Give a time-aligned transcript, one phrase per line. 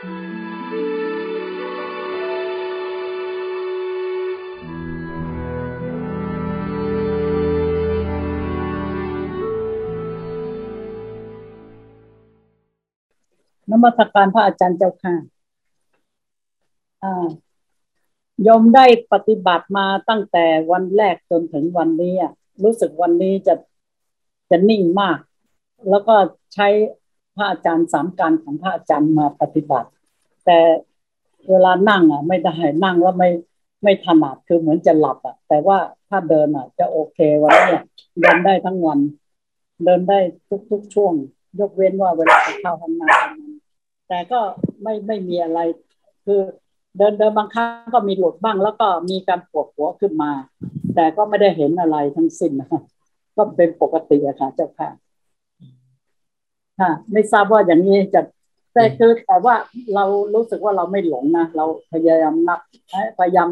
[0.00, 15.14] นมัสการพระอาจารย์เจ้าค่ะ
[18.46, 22.14] ยมได้ปฏิบัติมาตั้งแต่วันแรกจนถึงวันนี้
[22.62, 23.54] รู้สึกวันนี้จะ
[24.50, 25.18] จะนิ่งมาก
[25.90, 26.14] แล้วก็
[26.54, 26.68] ใช้
[27.36, 29.90] พระอาจารย์สามการของพระอาจารย์มาปฏิบัติ
[30.44, 30.58] แต่
[31.50, 32.54] เวลานั่งอะ ไม่ได้
[32.84, 33.30] นั่งแล้วไม่
[33.82, 37.76] ไม่ถนัดคือเหมือนจะหลับอะ แต่ว่าถ้าเดินอะ จะโอเควันนี้
[38.20, 38.98] เดินได้ทั้งวัน
[39.84, 40.18] เดินได้
[40.70, 41.12] ทุกๆช่วง
[41.60, 44.40] ยกเว้นว่าเวลาเข้าห้องน้ำแต่ก็
[44.82, 45.60] ไม่ไม่มีอะไร
[46.24, 46.40] คือ
[46.96, 50.32] เดินเดินบางครั้งก็มีหลุดบ้าง แล้วก็มีการปวดหัวขึ้นมา
[50.94, 52.68] แต่ก็ไม่ได้เห็นอะไรทั้งสิ้นนะ
[53.36, 54.88] ก็เป็นปกติอะค่ะเจ้าค่ะ
[56.80, 58.20] ค่ะ ไม่ทราบว่าอย่างนี้จะ
[58.74, 59.54] แต่คือแต่ว่า
[59.94, 60.04] เรา
[60.34, 62.60] รู้สึกว่าเราไม่หลงนะเราพยายามนับ
[63.18, 63.48] พยายาม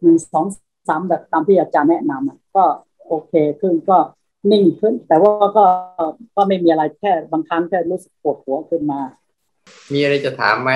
[0.00, 0.46] หนึ่งสอง
[0.88, 2.64] สามแบบตามที่อาจารย์แนะนำก็
[3.08, 3.98] โอเคขึ้นก็
[4.50, 5.64] นิ่งขึ้น แต่ว่าก็
[6.36, 9.00] ก็ไม่มีอะไรแค่บางครั้งแค่รู้สึกปวดหัวขึ้นมา
[9.92, 10.70] มีอะไรจะถามไหม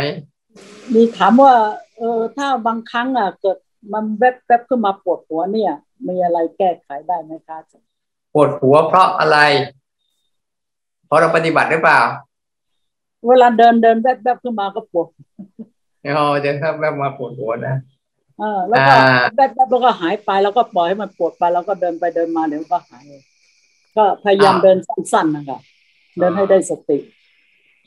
[0.94, 1.52] มีถามว่า
[1.98, 3.58] เออถ้าบางครั้งอะเกิด
[3.92, 5.72] มันแวบๆขึ้นมาปวดหัวเนี่ย
[6.08, 7.56] มีอะไรแก้ไขได้ไหมคะ
[8.34, 9.38] ปวดหัวเพราะอะไร
[11.06, 12.00] เพราะเราปฏิบัติหรือเปล่า
[13.28, 15.06] เวลาเดินเดินแวบๆขึ้นมาก็ปวด
[16.06, 17.76] อ๋อเดินแวบมาปวดหัวนะ
[18.38, 18.94] เออแล้วก็
[19.36, 23.04] แวบๆแล้วก็หายไปแล้วก็ปล่อยให้มันปวดไปแล้วก็เดินไปเดินมาเดี๋ยวก็หาย
[23.96, 25.60] ก็พยายามเดินสั้นๆนะครับ
[26.18, 26.98] เดินให้ได้สติ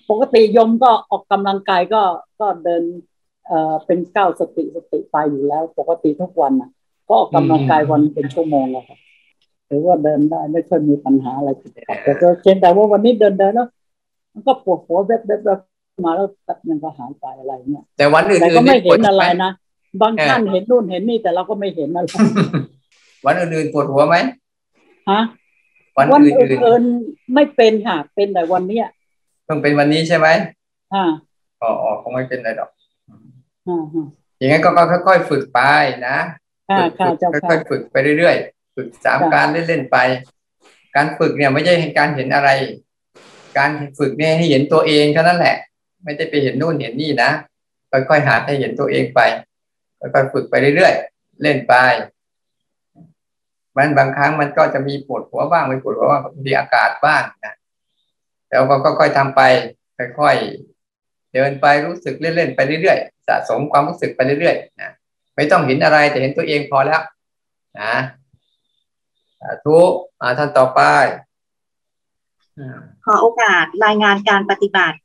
[0.10, 2.02] ปกติยมก็ออกกำลังกายก็
[2.40, 2.84] ก็เดิน
[3.48, 6.70] เอ่อเป็นก้าวสติสติไปอยู่แล้ว ปกติทุกวันนะ
[7.08, 9.00] ก็ออกกำลังกายวันเป็นชั่วโมงแล้วครับ
[9.68, 13.68] หรือว่าเดินได้ไม่ค่อยมีปัญหาอะไรติดขัดแต่ก็เช่นแต่ว่าวันนี้เดินเดินแล้ว
[14.38, 15.60] มันก็ปวดหัวแวบแวบแวบ
[16.06, 19.52] มาแล้วตัดมันก็หายไปอะไรเนี่ยแต่วันอื่นแต่ก็ไม่เห็นอะไรนะ
[20.02, 22.08] บางท่านเห็นนู่นเห็นนี่แต่เราก็ไม่เห็นอะไร
[23.26, 24.16] วันอื่นๆปวดหัวไหม
[25.10, 25.22] ฮะ
[25.98, 28.88] วันอื่นๆไม่เป็นค่ะเป็นแต่วันเนี้ย
[29.46, 30.28] เพิ่งเป็นวันนี้ใช่ไหม
[30.94, 31.04] อ่า
[31.62, 32.70] อ๋อคงไม่เป็นไรหรอก
[33.68, 33.84] อ่า
[34.38, 34.70] อย่างนั้นก็
[35.08, 35.60] ค่อยๆฝึกไป
[36.08, 36.18] นะ
[36.70, 39.98] ค่อยๆฝึกไปเรื่อยๆฝึกสามการเล่นๆไป
[40.96, 42.50] การฝึกเนี่ยไม่ใช่การเห็นอะไร
[43.58, 45.58] การฝึกเนี่ยให้เห็นตัวเองเท่นั้นแหละ
[46.04, 47.32] ไม่ได้ไปเห็นนู่นเห็นนี่นะ
[47.92, 49.20] ค่อยๆหาให้เห็นตัวเองไป
[50.00, 51.74] ค่อยๆฝึกไปเรื่อยๆเล่นไป
[53.76, 57.54] มันบางครั้งมันก็จะมีปวดหัวบ้างไม่ปวดหัวบ้างมีอากาศบ้างนะ
[58.50, 59.42] แล้วก็ค่อยๆทำไป
[60.20, 64.92] ค่อยๆเดินไปรู้สึกเล่นๆไปเรื่อยๆสะสมความรู้สึกไปเรื่อยๆนะ
[65.36, 67.02] ไม่ต้องเห็นอะไรแต่เห็นตัวเองพอแล้ว
[67.80, 67.94] นะ
[69.66, 69.90] ทุก
[70.38, 70.82] ท่านต่อไป
[73.06, 74.98] ขอโอกาสรายงานการปฏิบัติ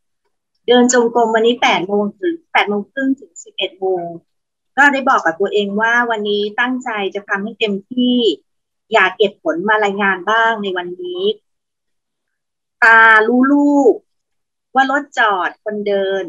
[0.67, 4.07] เดินจงกรมวันนี้แปดโมงถึงแปดโมงครึ่งถึงสิบเอ็ดโมง
[4.77, 8.19] ก็ได้บอกกับตัวเองว่าวันนี้ตั้งใจจะทำให้เต็มที่
[8.93, 11.23] อยากเก็บผลมารายงานบ้างในวันนี้
[12.83, 13.93] ตารู้ลูก
[14.75, 16.25] ว่ารถจอดคนเดิน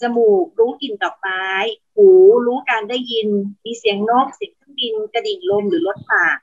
[0.00, 1.46] จมูกรู้กลิ่นดอกไม้
[1.94, 2.08] หู
[2.46, 3.28] รู้การได้ยิน
[3.64, 6.38] มีเสียงนกเสียงเครื่องบินกระดิ่งลมหรือรถผ่าน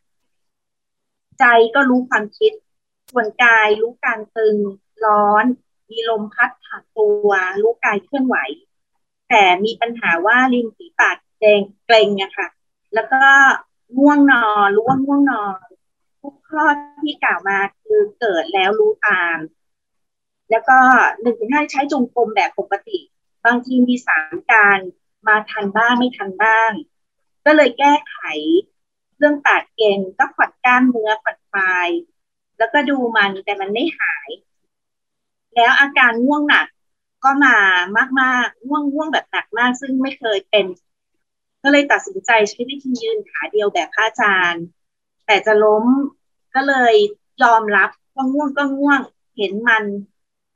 [1.39, 1.45] ใจ
[1.75, 2.51] ก็รู้ความคิด
[3.11, 4.57] ส่วนกายรู้การตึง
[5.05, 5.45] ร้อน
[5.89, 7.31] มีลมพัดผ่านตัว
[7.61, 8.37] รู้กายเคลื่อนไหว
[9.29, 12.47] แต่มีปัญหาว่าริมฝีปากแดงเกร็งอะค่ะ
[12.93, 13.23] แล้วก็
[13.97, 15.65] ง่วงนอนรู้ว่าง่วงนอน
[16.21, 16.63] ทุกข้อ
[17.03, 19.37] ที่กล่าวมาคือเกิดแล้วรู้ตาม
[20.49, 20.77] แล้วก็
[21.21, 22.99] หนึ่งถึงห้าใช้จงกรมแบบปกติ
[23.45, 24.79] บางทีมีสามการ
[25.27, 26.71] มาทันบ้างไม่ทันบ้าง
[27.45, 28.17] ก็เลยแก้ไข
[29.17, 31.89] เรื่องปากเก่งก็ผ่อนกล้ามเนื้อผ่อนคลาย
[32.57, 34.29] แล้วก็ดูมันแต่มันไม่หาย
[35.55, 36.67] แล้วอาการง่วงหนัก
[37.23, 37.57] ก็มา
[38.21, 40.65] มากๆง่วงง่วงแบบหนักมาก ซึ่งไม่เคยเป็น
[41.63, 44.63] ก็เลยตัดสินใจใช้วิธียืนขาเดียวแบบพระอาจารย์
[45.25, 45.85] แต่จะล้ม
[46.55, 46.93] ก็เลย
[47.43, 49.01] ยอมรับว่าง่วงก็ง่วง
[49.37, 49.83] เห็นมัน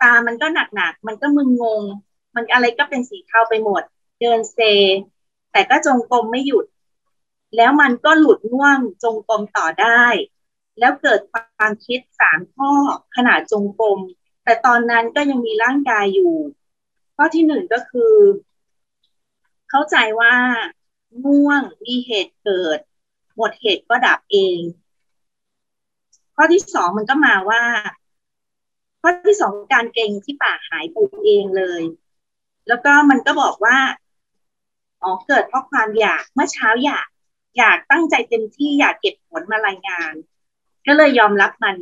[0.02, 1.84] ตามันก็หนักหนักมันก็มึนงง
[2.36, 3.84] มันอะไรก็เป็นสีเทาไปหมด
[4.20, 4.60] เดินเซ
[5.52, 6.66] แต่ก็จงกรมไม่หยุด
[7.56, 10.06] แล้วมันก็หลุดง่วงจงกรมต่อได้
[10.80, 12.72] แล้วเกิดความคิดสามข้อ
[13.16, 14.00] ขนาดจงกรม
[14.44, 16.36] แต่ตอนนั้นก็ยังมีร่างกายอยู่
[17.16, 18.14] ข้อที่หนึ่งก็คือ
[19.70, 20.36] เข้าใจว่า
[21.26, 22.80] ง่วงมีเหตุเกิด
[23.36, 24.60] หมดเหตุก็ดับเอง
[26.36, 27.64] ข้อที่สองมันก็มาว่า
[29.02, 30.96] ข้อที่สองการเก่งที่ป่าหายไป
[31.26, 31.82] เองเลย
[32.68, 33.78] แล้วก็มันก็บอกว่า
[35.04, 37.08] อ๋อเกิดเพราะความอยากเมื่อเช้าอยาก
[37.58, 40.14] อยากตั้งใจเต็มที่อยากเก็บผลมารายงาน
[40.88, 41.76] ก็เลยยอมรับมัน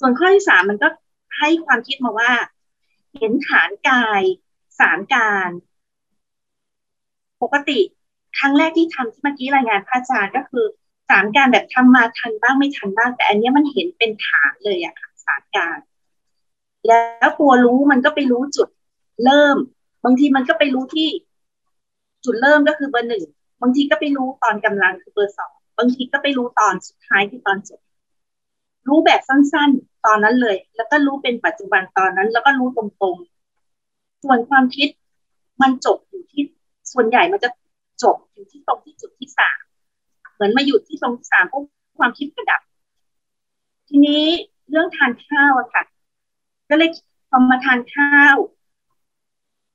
[0.00, 0.88] ส่วนข้อที่สามมันก็
[1.38, 2.32] ให้ความคิดมาว่า
[3.18, 4.22] เห็นฐานกาย
[4.80, 5.50] สามการ
[7.42, 7.80] ปกติ
[8.38, 10.64] ครั้งแรกที่ทำที่เมื่อกี้รายงานพระอาจารย์ก็คือ
[11.10, 15.78] สามการแบบทำมาทันบ้างไม่ทันบ้าง แต่อันนี้มันเห็นเป็นฐานเลยอะค่ะสามการ
[16.86, 18.68] แล้วตัวรู้มันก็ไปรู้จุด
[19.24, 19.56] เริ่ม
[20.04, 21.08] บางทีมันก็ไปรู้ที่
[22.24, 23.24] จุดเริ่มก็คือเบอร์หนึ่ง
[23.62, 27.80] บางทีก็ไปรู้ตอนกำลังคือเบอร์สอง บางทีก็ไปรู้ตอนสุดท้ายคือตอนจบ
[28.88, 34.88] รู้แบบสั้นๆ ตอนนั้นเลย แล้วก็รู้เป็นปัจจุบันตอนนั้น แล้วก็รู้ตรงๆ ส่วนความคิด
[35.62, 36.42] มันจบอยู่ที่
[36.92, 37.50] ส่วนใหญ่มันจะ
[38.02, 39.58] จบอยู่ที่ตรงที่จุดที่สาม
[40.34, 41.64] เหมือนมาอยู่ที่ตรงที่สามปุ๊บ
[41.98, 42.60] ความคิดก็ดับ
[43.88, 44.24] ทีนี้
[44.70, 45.82] เรื่องทานข้าวอะค่ะ
[46.70, 46.90] ก็เลย
[47.28, 48.36] พอมาทานข้าว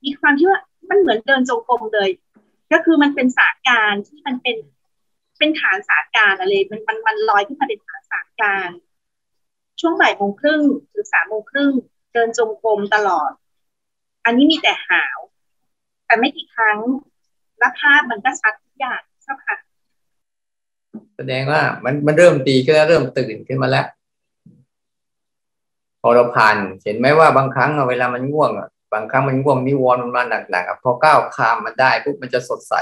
[0.04, 0.60] มีความที่ว่า
[0.90, 2.10] มันเหมือนเดินจงกรมเลย
[2.72, 4.58] ก็คือมันเป็นสาการที่มันเป็น
[5.40, 8.70] เป็นฐานสาการอะไรมันมันมันลอยขึ้นมาเป็นฐานสาการ
[9.80, 11.72] ช่วงบ่ายโมงครึ่งหรือสามโมงครึ่ง
[12.14, 13.32] เดินจงกรมตลอด
[14.26, 15.18] อันนี้มีแต่หาว
[16.06, 16.80] แต่ไม่กี่ครั้ง
[17.60, 19.58] แล้วภาพมันก็ชัดทุกอย่างใช่ค่ะ
[21.18, 23.86] แสดงว่ามันมันเริ่มดีก็เริ่มตื่นขึ้นมาแล้ว
[26.02, 28.52] พอเราผ่าน เห็นไหมว่าบางครั้งเวลามันง่วง
[28.94, 32.74] บางครั้งมันง่วงนิวรณ์มันมาหนักๆพอก้าวข้ามมันได้ปุ๊บมันจะสดใส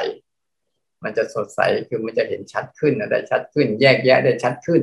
[1.03, 1.59] มันจะสดใส
[1.89, 4.81] คือมันจะเห็นชัดขึ้นอะไรชัดขึ้น แยกแยะได้ชัดขึ้น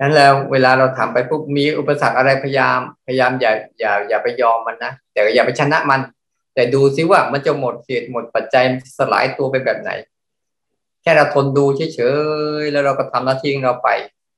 [0.00, 6.00] นั้นแล้วเวลาเราทำไปปุ๊บมีอุปสรรคอะไรพยายามพยายามอย่าอย่าอย่าไปยอมมันนะแต่อย่าไปชนะมัน
[6.54, 8.64] แต่ดูซิว่ามันจะหมดเหตุหมดปัจจัย
[8.98, 9.90] สลายตัวไปแบบไหน
[11.02, 12.00] แค่เราทนดูเฉ
[12.62, 13.88] ยๆแล้วเราก็ทำหน้าที่ของเราไป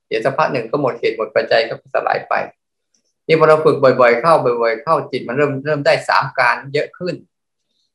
[0.07, 2.33] เดี๋ยวสักพักหนึ่งก็หมดเหตุหมดปัจจัยก็สลายไป
[3.27, 7.15] นี่พอเราฝึกบ่อย ๆ เข้าบ่อย ๆ เข้าจิตมันเริ่มเริ่มได้สามการเยอะขึ้น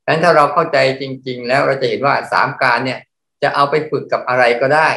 [0.04, 3.00] ดังนั้นถ้าเราเข้าใจจริง ๆ แล้วเราจะเห็นว่าสามการเนี่ย
[3.42, 4.88] จะเอาไปฝึกกับอะไรก็ได้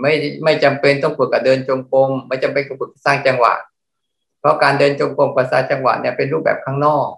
[0.00, 0.12] ไม่
[0.44, 3.54] ไม่จำเป็นต้องฝึกกับเดินจงกรมไม่จำเป็นกับฝึกสร้างจังหวะ
[4.40, 7.08] เพราะการเดินจงกรมกับสร้างจังหวะเนี่ยเป็นรูปแบบข้างนอก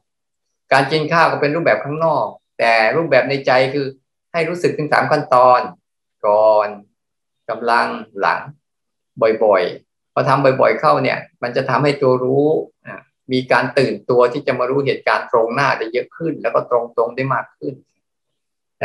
[0.72, 2.26] การกินข้าวก็เป็นรูปแบบข้างนอก
[2.58, 3.86] แต่รูปแบบในใจคือ
[4.32, 5.60] ให้รู้สึกถึงสามขั้นตอน
[6.26, 6.68] ก่อน
[7.48, 7.88] กำลัง
[8.20, 8.40] หลัง
[9.44, 12.44] บ่อยๆพอทำบ่อย ๆ เข้าเนี่ย มันจะทำให้ตัวรู้
[13.32, 17.74] มีการตื่นตัวที่จะมารู้เหตุการณ์ตรงหน้าได้เยอะขึ้น แล้วก็ตรงๆได้มากขึ้น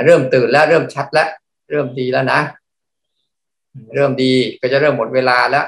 [0.05, 1.29] เริ่มตื่นแล้วเริ่มชัดแล้ว
[1.69, 2.39] เริ่มดีแล้วนะ
[3.95, 5.65] เริ่มดีก็จะเริ่มหมดเวลาแล้ว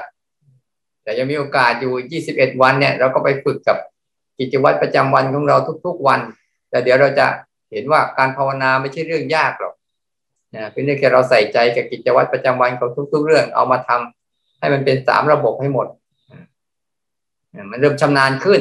[1.02, 3.76] แต่ยังมีโอกาสอยู่ 21 วันเนี่ย เราก็ไปฝึกกับ
[4.38, 5.56] กิจวัตรประจำวันของเรา
[5.86, 6.20] ทุก ๆวัน
[6.70, 7.26] แต่เดี๋ยวเราจะ
[7.72, 9.74] เห็นว่าการภาวนาไม่ใช่เรื่องยากหรอก
[10.54, 15.86] นะเป็นเรื่องแค่เราใส่ใจกับกิจวัตรประจำวันของทุก ๆ เรื่องเอามาทำให้มันเป็นสามระบบให้หมด
[17.70, 18.60] มันเริ่มชำนาญขึ้น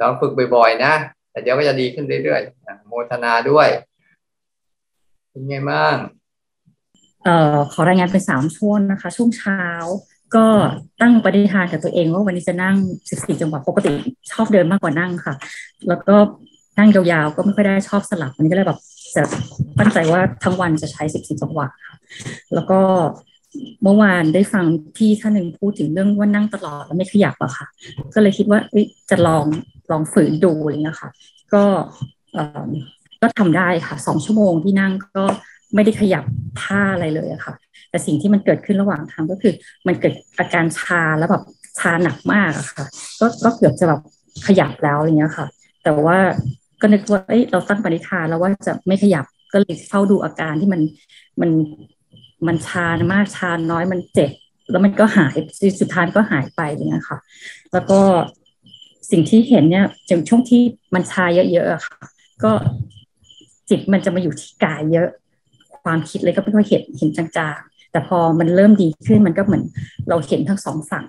[0.00, 0.92] ลองฝึกบ่อยๆนะ
[1.30, 3.68] แต่เดี๋ยวก็จะดีขึ้นเรื่อยๆโมทนาด้วย
[5.30, 5.96] เป็นไงบ้าง
[7.24, 9.62] เอ่อขอรายงานเป็นสามช่วงนะคะ ช่วงเช้า
[10.34, 10.46] ก็
[11.00, 12.76] ตั้งปฏิทานกับตัวเองว่าวันนี้จะนั่ง
[13.10, 13.92] สิบสี่จังหวะปกติ
[14.32, 15.34] ชอบเดินมากกว่านั่งค่ะ
[15.88, 16.16] แล้วก็
[16.78, 18.78] นั่งยาวๆก็ไม่ค่อยได้ชอบสลับวันนี้ก็เลยแบบ
[19.16, 19.22] จะ
[19.78, 21.96] ตั้งใจว่าทั้งวันจะใช้สิบสี่จังหวะค่ะ
[22.54, 22.80] แล้วก็
[23.82, 24.64] เมื่อวานได้ฟัง
[24.96, 27.66] พี่ท่านหนึ่งพูดถึงเรื่องว่านั่งตลอดแล้วไม่ขยับอะค่ะ
[28.14, 28.60] ก็เลยคิดว่า
[29.10, 29.44] จะลอง
[29.90, 31.10] ลองฝืนดูอะไรเงี้ยค่ะ
[31.54, 31.64] ก็
[33.22, 35.24] ก็ทำได้ค่ะสองชั่วโมงที่นั่งก็
[35.74, 36.24] ไม่ได้ขยับ
[36.62, 37.54] ท่าอะไรเลยอะค่ะ
[37.90, 39.52] แต่สิ่งที่มันเกิดขึ้นระหว่างทางก็คือ
[39.86, 41.42] มันเกิดอาการชาแล้วแบบ
[41.78, 42.84] ชาหนักมากอะค่ะ
[43.20, 44.00] ก็ก็เกือบจะแบบ
[44.46, 45.46] ขยับแล้วอะไรเงี้ยค่ะ
[45.84, 46.18] แต่ว่า
[46.80, 50.80] ก็นึกว่าเอ้ยเราตั้งปณิธานแล้วว่าจะไม่ขยับก็เลยเฝ้าดูอาการที่มัน
[51.40, 51.50] มัน
[52.46, 54.30] มันชามากชาน้อยมันเจ็บ
[54.70, 55.36] แล้วมันก็หาย
[55.80, 57.18] สุดท้ายก็หายไปอย่างเงี้ยค่ะ
[57.72, 58.00] แล้วก็
[59.10, 60.62] สิ่งที่เห็นเนี่ยจากช่วงที่
[60.94, 61.98] มันชาเยอะๆอะค่ะ
[62.44, 62.52] ก็
[63.68, 65.08] จิตมันจะมาอยู่ที่กายเยอะ
[65.82, 69.64] ความคิดเลยก็ไม่ค่อยเห็นเห็นจางๆ แต่พอมันเริ่มดีขึ้นมันก็เหมือน
[70.08, 71.04] เราเห็นทั้งสองฝั่ง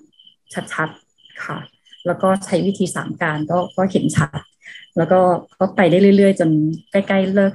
[0.74, 1.58] ชัดๆค่ะ
[2.06, 4.30] แล้วก็ใช้วิธีสามการก็ก็เห็นชัด
[4.98, 5.20] แล้วก็
[5.60, 6.50] ก็ไปได้เรื่อยๆ จน
[6.92, 7.54] ใกล้ ๆ เลิก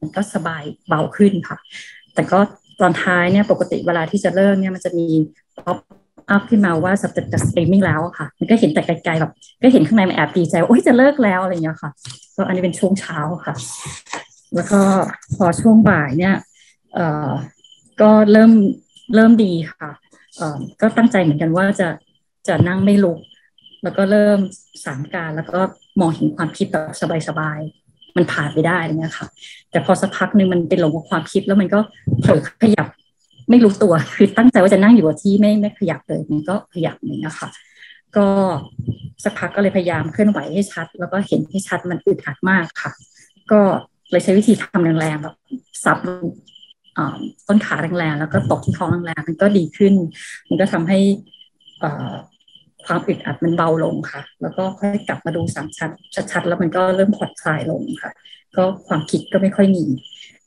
[0.00, 1.58] มันก็สบายเบาขึ้นค่ะ
[2.14, 2.38] แต่ก็
[2.80, 5.06] ตอนท้ายเนี่ยปกติเวลาที่จะเลิกเนี่ยมันจะมี
[5.58, 9.32] pop-up ขึ้นมาว่าสับจะสตรีมมิ่งแล้วค่ะ มันก็เห็นแต่ไกลๆแบบ
[9.62, 11.90] ก็เห็นข้างในมันแอบดีใจว่าโอ้ยจะเลิกแล้วอะไรอย่างเงี้ยค่ะ
[12.36, 13.54] ก็อันนี้เป็นช่วงเช้าค่ะ
[14.54, 14.80] แล้วก็
[15.36, 16.34] พอช่วงบ่ายเนี่ย
[16.94, 17.30] เอ่อ
[18.00, 18.52] ก็เริ่ม
[19.14, 19.90] เริ่มดีค่ะ
[20.36, 21.88] เอ่อก็ตั้งใจเหมือนกันว่าจะ
[22.48, 23.18] จะนั่งไม่ลุก
[23.82, 24.38] แล้วก็เริ่ม
[24.84, 25.60] สามการแล้วก็
[26.00, 26.92] มองเห็นความคิดแบบ
[27.28, 27.87] สบายๆ
[28.18, 29.26] มันผ่านไปได้เนี่ยค่ะ
[29.70, 31.78] แต่พอสักพักหนึ่งมันเป็นหลงกับความคิดแล้วมันก็
[32.20, 32.86] เผลอขยับ
[33.50, 37.48] ไม่รู้ตัวคือตั้งใจว่าจะนั่งอยู่ที่ไม่ไม่ขยับเลยมันก็ขยับอย่างนี้ค่ะ
[38.16, 38.26] ก็
[39.24, 42.92] สักพักก็เลยพยายามเคลื่อนไหวให้ชัด แล้วก็เห็นให้ชัดมันอึดอัดมากค่ะ
[43.50, 43.60] ก็
[44.10, 45.34] เลยใช้วิธีทำแรงๆแบบ
[45.84, 45.98] ซับ
[47.46, 49.94] ต้นขาแรงๆแล้วก็ตกที่ท้องแรงๆมันก็ดีขึ้น
[50.48, 50.98] มันก็ทำให้
[52.88, 55.90] ความอึดอัดมันเบาลงค่ะ แล้วก็ค่อยกลับมาดูสามชัด
[56.32, 58.12] ชัดๆแล้วมันก็เริ่มผ่อนคลายลงค่ะ
[58.56, 59.84] ก็ความคิดก็ไม่ค่อยมี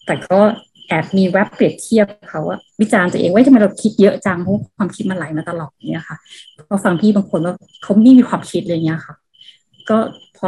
[0.06, 0.40] แต่ก็
[0.88, 6.18] แอบมีแวบเปรียบเทียบเขาว่าวิจารณ์ตัวเองว่าทำไมเราคิดเยอะจังเพราะความคิดมันไหลมาตลอดเนี่ยค่ะ
[6.70, 9.16] ก็ฟังพี่บางคนว่าเขาไม่มีความคิดเลยเนี่ยค่ะ
[9.90, 9.98] ก็
[10.38, 10.48] พอ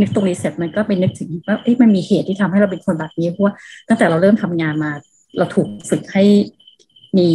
[0.00, 3.54] นึกตรงนี้เสร็จมันก็ไปนึกถึงว่าเอ๊ะมันมีเหตุที่ทำให้เราเป็นคนแบบนี้เพราะว่า
[3.88, 4.90] ตั้งแต่เราเริ่มทำงานมา
[5.38, 6.24] เราถูกฝึกให้
[7.18, 7.28] มี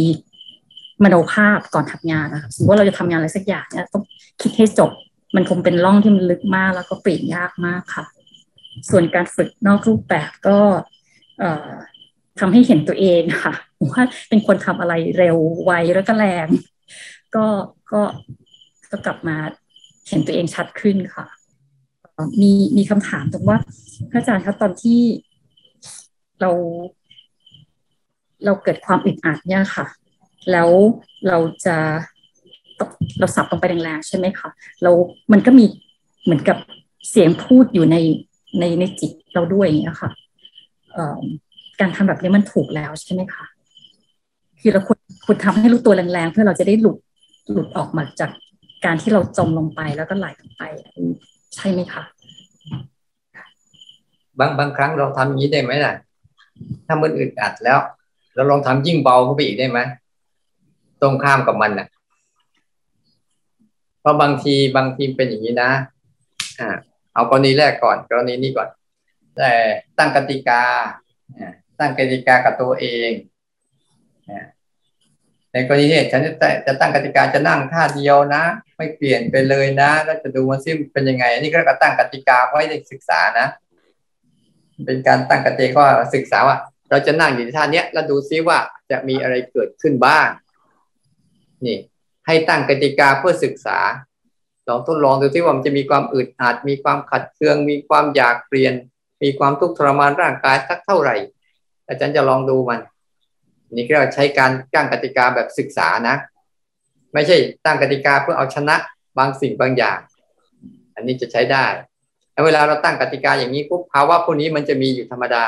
[1.04, 4.02] มโนภาพก่อนทำงานนะคะสมมติว่าเราจะทำงานอะไรสักอย่างเนี่ยต้อง
[4.42, 4.90] คิดให้จบ
[5.36, 8.04] มันคงเป็นร่องที่มันลึกมากแล้วก็เปลี่ยนยากมากค่ะ
[8.90, 10.58] ส่วนการฝึกนอกรูปแบบก็
[11.38, 11.70] เอ่อ
[12.40, 13.54] ทำให้เห็นตัวเองค่ะ
[13.90, 16.48] ว่าเป็นคนทำอะไรเร็วไวแล้วก็แรง
[17.34, 17.46] ก็
[17.92, 18.02] ก็
[18.90, 19.36] ก็กลับมา
[20.08, 21.26] เห็นตัวเองชัดขึ้นค่ะ
[22.40, 23.58] มีมีคำถามตรงว่า
[24.10, 25.00] พระอาจารย์ครับตอนที่
[26.40, 26.50] เรา
[28.44, 29.86] เราเกิดความอึดอัดเนี่ยค่ะ
[30.52, 30.68] แล้ว
[31.28, 31.76] เราจะ
[33.18, 34.48] เราสับลงไปแรงๆใช่ไหมคะ
[34.82, 34.90] เรา
[35.32, 35.64] มันก็มี
[36.24, 36.56] เหมือนกับ
[37.10, 37.96] เสียงพูดอยู่ใน
[38.60, 40.10] ในในจิตเราด้วยอย่างเงี้ยค่ะ
[41.80, 43.44] การทำแบบนี้มันถูกแล้วใช่ไหมคะ
[44.60, 46.96] คือเราควรควรทำให้รู้ตัวแรงๆเพื่อเราจะได้หลุด
[47.50, 48.30] หลุดออกมาจาก
[48.84, 50.62] การที่เราจมลงไปแล้วก็ไหลลงไป
[51.54, 52.02] ใช่ไหมคะ
[54.38, 55.94] บางบางครั้งเราทำอย่างนี้ได้ไหมล่ะ
[56.86, 57.78] ถ้ามันอึดอัดแล้ว
[58.34, 59.78] เราลองทำยิ่งเบาเข้าไปอีกได้ไหม
[61.02, 61.88] ตรงข้ามกับมันนะ่ะ
[64.00, 65.70] เพราะบางทีบางทีเป็นอย่างนี้นะ
[66.60, 66.68] อ่า
[67.14, 68.68] เอากรณีแรกก่อนกรณีนี้ก่อน
[69.36, 69.52] แต่
[69.98, 70.62] ตั้งกติกา
[71.80, 73.10] ตั้งกติกากับตัวเอง
[75.52, 76.32] ในกรณีนี้ฉันจะ
[76.66, 78.42] จะตั้งกติกาจะนั่งท่าเดียวนะ
[78.76, 83.46] ไม่เปลี่ยนไปเลยนะแล้วจะดูมันซิเป็นยังไงอันนี้ก็ตั้งกติกาไว้ในศึกษานะ
[84.86, 86.56] เป็นการตั้งกติกาศึกษาว่า
[86.90, 88.58] เราจะนั่งอยู่ท่านี้แล้วดูซิว่า
[88.90, 90.28] จะมีอะไรเกิดขึ้นบ้าง
[91.66, 91.76] นี่
[92.26, 93.78] ให้ตั้งกติกาเพื่อศึกษา
[94.68, 98.74] ลองทดลองดูซิว่ามันจะมีความอึดอัดมีความขัดเคือง มีความอยากเปลี่ยน
[99.22, 101.16] มีความทุกข์ทรมานร่างกายสักเท่าไหร่
[101.88, 102.80] อาจารย์จะลองดูมัน
[103.72, 106.16] นี่ก็ใช้การตั้งกติกาแบบศึกษานะ
[107.14, 108.76] ไม่ใช่ตั้งกติกาเพื่อเอาชนะ
[109.18, 109.98] บางสิ่งบางอย่าง
[110.94, 111.66] อันนี้จะใช้ได้
[112.32, 115.44] แล้วเวลาเราตั้งกติกาอย่างนี้ปุ๊บภาวะพวกนี้มันจะมีอยู่ธรรมดา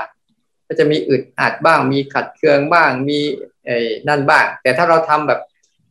[0.67, 3.19] ก็จะมีอึดอัดบ้าง มีขัดเคืองบ้าง มี
[3.65, 3.79] ไอ้
[4.09, 5.41] นั่นบ้าง แต่ถ้าเราทำแบบ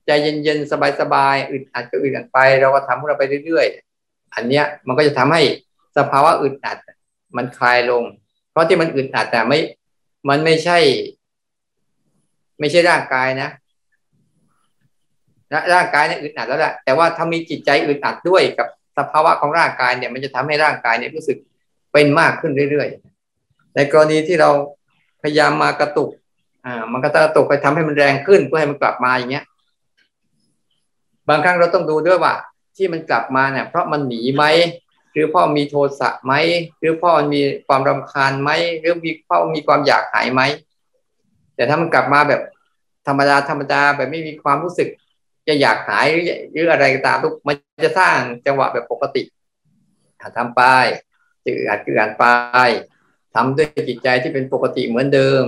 [0.05, 5.41] ใจเย็นๆสบายๆอึดอัดก็อึดอัดไป เราก็ทำของเราไปเรื่อยๆ อันเนี้ยมันก็จะทำให้
[5.97, 6.77] สภาวะอึดอัด
[7.37, 8.03] มันคลายลง
[8.51, 9.59] เพราะที่มันอึดอัดแต่ไม่
[10.29, 10.77] มันไม่ใช่
[12.59, 13.49] ไม่ใช่ร่างกายนะ
[15.73, 18.67] ร่างกายเนี่ยอึดอัดแล้วแหละแต่ว่าถ้ามีจิตใจอึดอัดด้วยกับ
[18.97, 21.37] สภาวะของร่างกายเนี่ย มันจะทำให้ร่างกายเนี่ยรู้สึก
[21.93, 24.49] เป็นมากขึ้นเรื่อยๆ ในกรณีที่เรา
[25.21, 26.09] พยายามมากระตุก
[26.65, 29.45] อ่า มันก็กระตุกไปทำให้มันแรงขึ้นเพื่อให้มันกลับมาอย่างเงี้ย
[31.29, 32.33] บางครั้งเราต้องดูด้วยว่า
[32.77, 34.43] ที่มันกลับมาเนี่ย เพราะมันหนีไหม
[35.13, 36.33] หรือพ่อมีโทสะไหม
[36.79, 38.49] หรือพ่อมีความรำคาญไหม
[38.79, 40.41] หรือมีพ่อมีความอยากหายไหม
[41.55, 42.41] แต่ถ้ามันกลับมาแบบ
[43.07, 44.89] ธรรมดาธรรมดาแบบไม่มีความรู้สึก
[45.47, 46.05] จะอยากหาย
[46.51, 49.23] หรืออะไรก็ตามทุกมันจะสร้างจังหวะแบบปกติ
[50.37, 50.61] ทำไป
[51.45, 52.25] จืดอัดจืดอัดไป
[53.33, 55.43] ทำด้วยจิตใจที่เป็นปกติเหมือนเดิม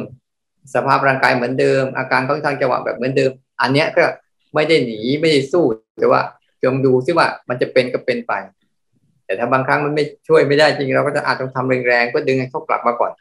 [0.73, 4.03] สภาพร่างกายเหมือนเดิม อาการของทางจังหวะแบบเหมือนเดิม อันเนี้ยก็
[4.53, 5.65] ไม่ได้หนีไม่ได้สู้
[5.99, 6.21] แต่ว่า
[6.63, 8.33] จงดูซิว่ามันจะเป็นก็เป็นไป
[9.25, 13.11] แต่ถ้าบางครั้งมันไม่ช่วยไม่ได้จริงเราก็จะอาจต้องทำแรงๆเพื่อดึงให้เขากลับมาก่อน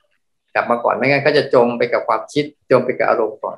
[0.55, 3.57] กลับมาก่อนไม่งั้นก็จะจมไปกับความคิดจมไปกับอารมณ์ก่อน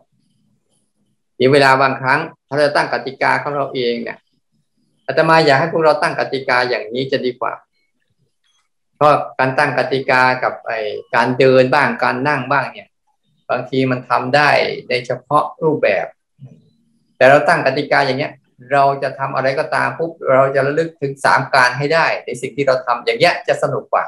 [1.41, 4.19] มีเวลาบางครั้งถ้าเราตั้งกติกาของเราเองเนี่ย
[5.07, 7.53] อาตมาอยากให้พวกเราตั้งกติกาอย่างนี้จะดีกว่า
[8.97, 10.73] เพราะการตั้งกติกากับไอ
[11.15, 12.89] การเดินบ้างการนั่งบ้างเนี่ย
[13.51, 14.51] บางทีมันทำได้
[14.89, 16.07] ในเฉพาะรูปแบบ
[17.25, 18.33] แต่เราตั้งกติกาอย่างเนี้ย
[18.73, 24.05] เราจะทำอะไรก็ตามปุ๊บเราจะระลึกถึงสามการให้ได้ ในสิ่งที่เราทำอย่างเงี้ยจะสนุกกว่า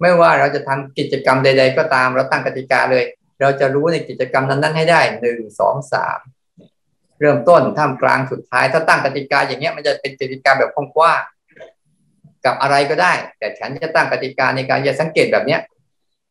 [0.00, 3.04] ไม่ว่าเราจะทำกิจกรรมใด ๆ ก็ตาม เราตั้งกติกาเลย
[3.40, 6.18] เราจะรู้ในกิจกรรมนั้นๆให้ได้หนึ่งสองสาม
[7.20, 11.22] เริ่มต้นท่ามกลางสุดท้าย ถ้าตั้งกติกาอย่างเงี้ยมันจะเป็นกติกาแบบกว้าง
[12.44, 15.60] กับอะไรก็ได้ แต่ฉันจะตั้งกติกาในการจะสังเกตแบบเนี้ย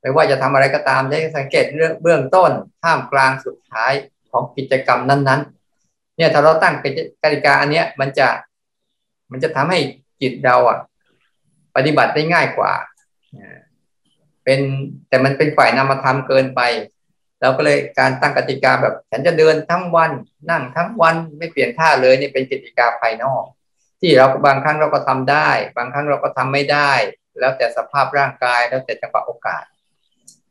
[0.01, 2.51] ไม่ว่าจะทำอะไรก็ตามได้สังเกตเรื่องเบื้องต้น
[2.83, 3.93] ท่ามกลางสุดท้าย
[4.31, 5.60] ของกิจกรรมนั้นๆ
[6.21, 8.27] เนี่ยถ้าเราตั้งเป็นกติกาอันเนี้ยมันจะ
[9.31, 9.79] มันจะทำให้
[10.21, 10.79] จิตเราอะ
[11.75, 12.71] ปฏิบัติได้ง่ายกว่า
[14.43, 14.59] เป็น
[15.09, 16.61] แต่มันเป็นฝ่ายนามธรรมเกินไป
[17.41, 20.11] เราก็เลยการตั้งกติกาแบบ ฉันจะเดินทั้งวัน
[20.49, 23.43] นั่งทั้งวันไม่เปลี่ยนท่าเลยนี่เป็นกติกาภายนอก
[24.01, 26.91] ที่เราบางครั้งเราก็ทำได้ บางครั้งเราก็ทำไม่ได้
[27.39, 29.63] แล้วแต่สภาพร่างกายแล้วแต่จังหวะโอกาส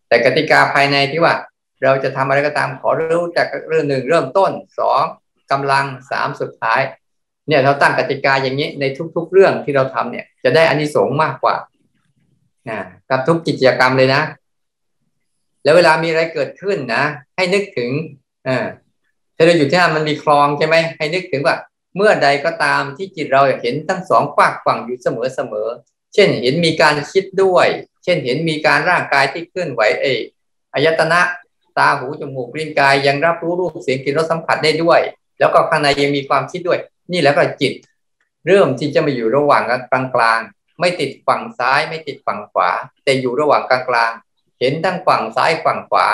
[0.09, 1.35] แต่กติกาภายในที่ว่า
[1.85, 5.05] เราจะทำอะไรก็ตามขอรู้จากเรื่องหนึ่งเริ่มต้นสอง
[5.51, 6.81] กำลังสามสุดท้าย
[7.49, 8.85] เนี่ยเราตั้งกติกาอย่างนี้ใน
[9.17, 11.57] ทุก ๆ เรื่องที่เราทำเนี่ย จะได้อานิสงส์มากกว่า
[12.69, 12.79] นะ
[13.11, 14.23] กับทุกกิจกรรมเลยนะ
[15.65, 17.03] แล้วเวลามีอะไรเกิดขึ้นนะ
[17.37, 17.91] ให้นึกถึง
[18.49, 18.67] อ่า
[19.37, 21.57] ถ้าเราอยู่ที่นั่นมันมีคลองใช่ไหมให้นึกถึงว่า
[21.97, 25.69] เมื่อใดก็ตามที่จิตเราเห็นทั้งสองฝากฝั่งอยู่เสมอเสมอ
[26.15, 27.67] เช่นเห็นมีการคิดด้วย
[28.05, 30.07] เช่นเห็นมีการร่างกายที่เคลื่อนไหวเอ
[30.75, 31.21] อายตนะ
[31.79, 35.01] ตาหูจมูกลิ้นกายยังรับรู้รูปเสียงกลิ่นรสสัมผัสได้ด้วย
[35.41, 36.79] แล้วก็ข้างในยังมีความคิดด้วย
[37.13, 37.73] นี่แล้วก็จิต
[38.47, 40.41] เริ่มที่จะมาอยู่ระหว่างกลางกลาง
[40.81, 42.71] ไม่ติดฝั่งซ้ายไม่ติดฝั่งขวา
[43.05, 44.13] แต่อยู่ระหว่างกลางกลาง
[44.61, 46.07] เห็นทั้งฝั่งซ้ายฝั่งขวา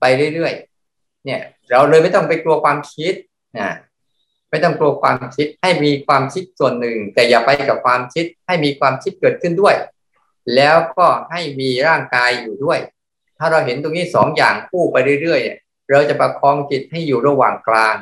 [0.00, 0.04] ไป
[0.34, 1.40] เรื่อยๆเนี่ย
[1.70, 3.14] เราเลยไม่ต้องไปกลัวความคิด
[3.58, 3.68] นะ
[4.50, 9.74] ไม่ต้องกลัวความคิดให้มีความคิดส่วนหนึ่ง แต่อย่าไปกับความคิดให้มีความคิดเกิดขึ้นด้วย
[10.56, 12.78] แล้วก็ให้มีร่างกายอยู่ด้วย
[13.38, 17.94] ถ้าเราเห็นตรงนี้สองอย่างคู่ไปเรื่อยๆเราจะประคองจิตให้อยู่ระหว่างกลาง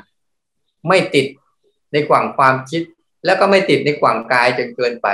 [0.88, 1.26] ไม่ติด
[1.92, 2.82] ในฝั่งความคิด
[3.24, 5.08] แล้วก็ไม่ติดในฝั่งกายจนเกินไป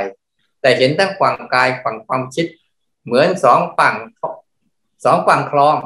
[0.60, 2.46] แต่เห็นทั้งฝั่งกายฝั่งความคิด
[3.04, 3.94] เหมือนสองฝั่ง
[5.04, 5.76] สองฝั่งคลอง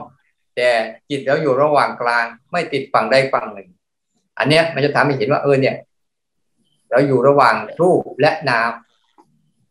[0.56, 0.70] แต่
[1.08, 3.68] จิตเราอยู่ระหว่างกลาง ไม่ติดฝั่งใดฝั่งหนึ่ง
[4.38, 5.76] อันเนี้ยมันจะทำให้เห็นว่าเออเนี่ย
[6.90, 8.70] เราอยู่ระหว่างรูปและนาม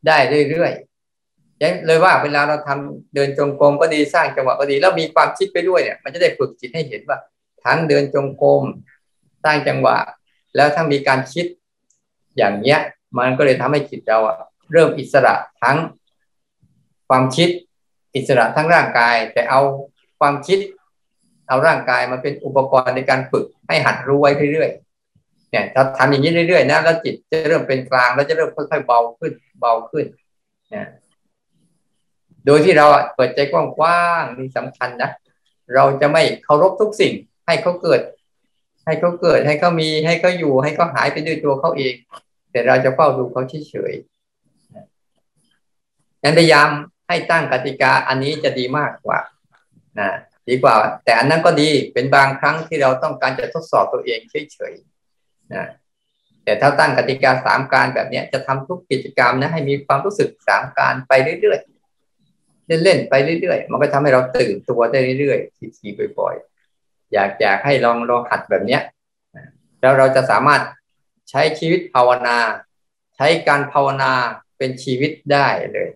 [0.08, 0.18] ได้
[0.50, 7.18] เรื่อยๆยังเลยว่าเวลาเราทำเดินจงกรมก็ดีสร้างจังหวะก็ดี แล้วมีความคิดไปด้วยเนี่ย มันจะได้ฝึกจิตให้เห็นว่า
[7.64, 8.64] ทั้งเดินจงกรม
[9.44, 9.98] สร้างจังหวะ
[10.56, 11.46] แล้วถ้ามีการคิด
[12.38, 12.80] อย่างเนี้ย
[13.18, 14.38] มันก็เลยทำให้จิตเราอะ
[14.72, 15.78] เริ่มอิสระทั้ง
[17.10, 17.50] ความคิด
[18.16, 19.62] อิสระทั้งร่างกาย แต่เอา
[20.20, 20.60] ความคิด
[21.48, 30.06] เอาร่างกายมาเป็นอุปกรณ์ในการฝึกให้หัดรู้ไว้เรื่อยๆเนี่ยถ้าทำอย่างนี้เรื่อยๆนะแล้วจิตจะเริ่มเป็นกลางแล้วจะเริ่มค่อยๆเบาขึ้น เบาขึ้น
[30.74, 30.90] นะ
[32.46, 35.12] โดยที่เราเปิดใจกว้างๆนี่สำคัญนะ
[35.76, 37.14] เราจะไม่เคารพทุกสิ่ง
[37.46, 38.02] ให้เขาเกิด
[38.86, 41.94] ให้เขาเกิดให้เขามีให้เขาอยู่ ให้เขาหายไปด้วยตัวเขาเอง
[42.52, 46.70] แต่เราจะเฝ้าดูเขาเฉยๆนั้นพยายาม
[47.08, 49.20] ให้ตั้งกติกาอันนี้จะดีมากกว่า
[50.00, 50.10] นะ
[50.50, 54.20] ดีกว่า แต่อันนั้นก็ดีเป็นบางครั้งที่เราต้องการจะทดสอบตัวเอง
[54.54, 55.66] เฉยๆนะ
[56.44, 66.51] แต่ถ้าตั้งกติกาสามการแบบนี้จะทำทุกกิจกรรมนะให้มีความรู้สึกสามการไปเรื่อยๆเล่นๆไปเรื่อยๆ มันก็ทำให้เราตื่นตัวได้เรื่อยๆทีๆบ่อยๆ
[67.14, 68.82] อยากอยากให้ลองลองหัดแบบเนี้ย
[69.82, 70.62] แล้วเราจะสามารถ
[71.30, 72.38] ใช้ชีวิตภาวนา
[73.16, 74.12] ใช้การภาวนา
[74.58, 75.90] เป็นชีวิตได้เลย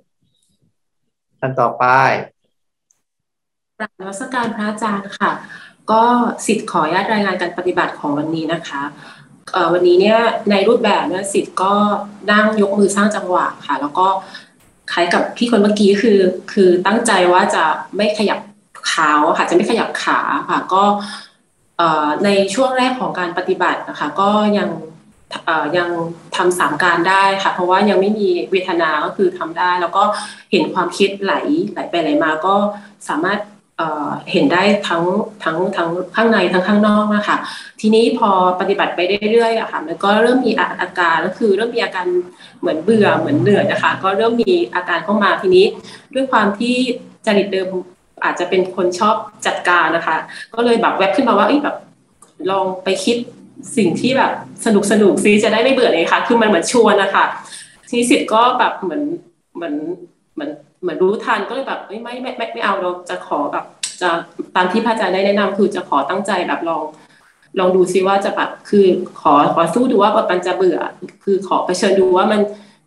[1.39, 1.85] ท่านต่อไป
[3.77, 5.31] กราบนวัสการพระอาจารย์ค่ะ
[5.91, 6.03] ก็
[6.45, 8.83] สิทธิ์ขออนุญาตรายงานการปฏิบัติของวันนี้นะคะ
[9.73, 10.19] วันนี้เนี่ย
[10.51, 11.73] ในรูปแบบเนี่ยสิทธิ์ก็
[12.31, 14.07] นั่งยกมือสร้างจังหวะค่ะ แล้วก็
[14.91, 16.19] คล้ายกับพี่คนเมื่อกี้คือ
[16.53, 17.63] คือตั้งใจว่าจะ
[17.95, 18.39] ไม่ขยับ
[18.93, 20.19] ขาค่ะจะไม่ขยับขา
[20.49, 20.83] ค่ะ ก็
[22.25, 24.69] ในช่วงแรกของการปฏิบัตินะคะ ก็ยัง
[25.77, 25.89] ยัง
[26.35, 30.03] ทำสามการได้ค่ะ เพราะว่ายังไม่มีเวทนาก็คือทำได้ แล้วก็
[30.51, 31.33] เห็นความคิดไหล
[31.71, 32.55] ไหลไปไหลมา ก็
[33.09, 33.39] สามารถ
[34.31, 35.03] เห็นได้ทั้ง
[35.43, 37.37] ทั้งทั้งข้างในทั้งข้างนอกนะคะ
[37.81, 38.99] ทีนี้พอปฏิบัติไป
[39.31, 42.05] เรื่อยๆอะค่ะมันก็เริ่มมีอาการก็คือเริ่มมีอาการ
[42.59, 45.65] เหมือนเบื่อเหมือนเหนื่อยนะคะ ก็เริ่มมีอาการเข้ามาทีนี้
[46.13, 46.75] ด้วยความที่
[47.25, 47.67] จริตเดิม
[48.23, 50.15] อาจจะเป็นคนชอบจัดการนะคะ
[50.55, 51.77] ก็เลยแบบแวบขึ้นมาว่าแบบ
[52.51, 53.17] ลองไปคิด
[53.77, 54.31] สิ่งที่แบบ
[54.65, 57.25] สนุกสนุกซีจะได้ไม่เบื่อเลยค่ะ คือมันเหมือนชวนนะคะ
[57.87, 59.03] ทีนี้สิทธิ์ก็แบบเหมือน
[59.55, 59.75] เหมือน
[60.35, 60.51] เหมือน
[60.81, 63.65] เหมือนรู้ทันก็เลยแบบไม่ไม่ไม่ไม่เอาเราจะขอแบบ
[64.01, 64.09] จะ
[64.55, 66.83] ตามที่พระอาจารย์ได้แนะนำคือจะขอตั้งใจแบบลอง
[67.59, 68.85] ลองดูซิว่าจะแบบคือ
[69.21, 70.79] ขอขอสู้ดูว่ามันจะเบื่อ
[71.23, 72.41] คือขอไปเชิญดูว่ามัน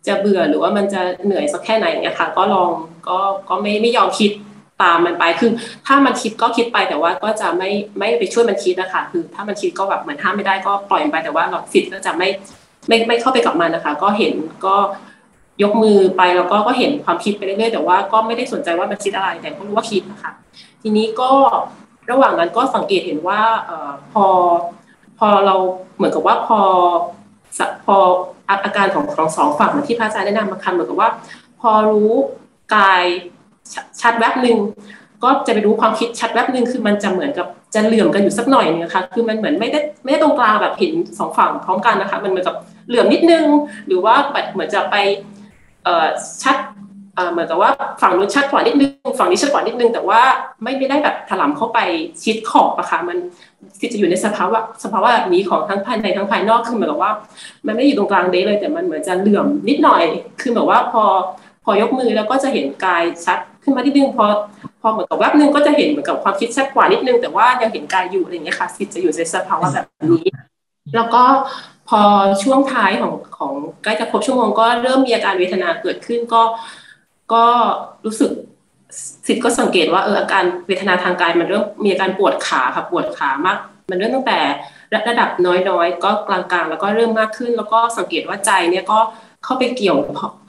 [0.07, 2.69] จะเบื่อหรือว่ามันจะเหนื่อยสักแค่ไหนเนี่ยค่ะ ก็ลอง
[3.07, 3.17] ก็
[3.49, 4.31] ก็ไม่ไม่ยอมคิด
[4.81, 5.51] ตามมันไปคือ
[5.87, 12.29] ถ้ามันคิดก็คิดไปแต่ว่าก็จะไม่ไม่ไปช่วยมันคิดนะคะคือถ้ามันคิดก็แบบเหมือนห้ามไม่ได้ก็ปล่อยมันไปแต่ว่าเราสิทธิ์ก็จะไม่
[12.87, 14.33] ไม่ไม่เข้าไปกับมันนะคะ ก็เห็น
[14.65, 14.75] ก็
[15.63, 20.31] ยกมือไปแล้วก็ก็เห็นความคิดไปเรื่อยๆแต่ว่าก็ไม่ได้สนใจว่ามันคิดอะไรแต่ก็รู้ว่าคิดนะคะ
[20.81, 21.31] ทีนี้ก็
[22.11, 23.71] ระหว่างนั้นก็สังเกตเห็นว่าอ
[24.13, 24.25] พอ
[25.19, 25.55] พอเรา
[25.95, 26.59] เหมือนกับว่าพอ
[27.85, 27.97] พอ
[28.49, 31.09] อาการของของสองฝั่งที่พระอาจารย์ได้นำมาคันเหมือนกับว่า
[31.61, 32.11] พอรู้
[32.75, 33.03] กาย
[34.01, 34.57] ชัดแวบหนึ่ง
[35.23, 42.55] ก็จะไปรู้ความคิดชัดแวบหนึ่งคือมันจะเหมือนกับจะเหลื่อมกันอยู่สักหน่อยนึงนะคะคือมันเหมือนไม่ได้ไม่ได้ตรงกลางแบบเห็นสองฝั่งพร้อมกันนะคะ มันเหมือนกับ
[42.87, 43.45] เหลื่อมนิดนึง
[43.87, 44.95] หรือว่าแบบเหมือนจะไป
[46.43, 46.57] ชัด
[47.31, 50.21] เหมือนกับว่าฝั่งนู้นชัดกว่านิดนึงฝั่งนี้ชัดกว่านิดนึง แต่ว่า
[50.63, 51.79] ไม่ได้แบบถลำเข้าไป
[52.23, 53.17] ชิดขอบอะค่ะมัน
[53.91, 57.11] จะอยู่ในสภาวะสภาวะแบบนี้ของทั้งภายในทั้งภายนอกคือเหมือนกับว่า
[57.65, 60.03] มันไม่อยู่ตรงกลางเดเลย แต่มันเหมือนจะเหลื่อมนิดหน่อย
[60.41, 61.03] คือแบบว่าพอ
[61.63, 64.25] พอยกมือแล้วก็จะเห็นกายชัดขึ้นมานิดนึงพอ
[64.81, 70.23] พอเหมือนกับแวบนึงก็จะเห็นเหมือนกับความคิดชัดกว่านิดนึง แต่ว่ายังเห็นกายอยู่อะไรอย่างเงี้ยค่ะสิจะอยู่ในสภาวะแบบนี้
[70.95, 71.23] แล้วก็
[71.89, 72.01] พพอ
[72.43, 76.41] ช่วงท้ายของของใกล้จะครบชั่วโมงก็เริ่มมีอาการเวทนาเกิดขึ้นก็
[77.33, 77.45] ก็
[78.05, 78.31] รู้สึก
[79.27, 83.57] สิทธิ์ก็สังเกตว่าเอออาการเวทนาทางกายมันเริ่มมีอาการปวดขาค่ะปวดขามาก
[83.89, 84.39] มันเริ่มตั้งแต่
[85.07, 88.99] ระดับน้อยๆ ก็กลางๆ แล้วก็เริ่มมากขึ้น แล้วก็สังเกตว่าใจเนี่ยก็
[89.43, 89.97] เข้าไปเกี่ยว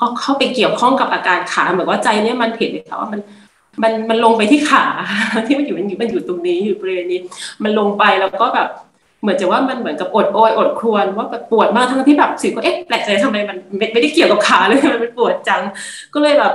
[0.00, 3.20] ก็เข้าไปเกี่ยวข้องกับอาการขาเหมือนว่าใจเนี่ยมันเห็นเลยค่ะว่ามัน
[3.82, 4.84] มันมันลงไปที่ขา
[5.46, 7.20] ที่มันอยู่มันอยู่มันอยู่ตรงนี้อยู่บริเวณนี้
[7.62, 8.68] มันลงไปแล้วก็แบบ
[9.22, 13.56] เหมือนจะว่ามันเหมือนกับอดโอยอดครวนว่าแบบปวดมากทั้งที่แบบสิก็เอ๊ะแปลกใจทำไมมัน
[13.92, 15.62] ไม่ได้เกี่ยวกับขาเลยมันปวดจัง
[16.14, 16.52] ก็เลยแบบ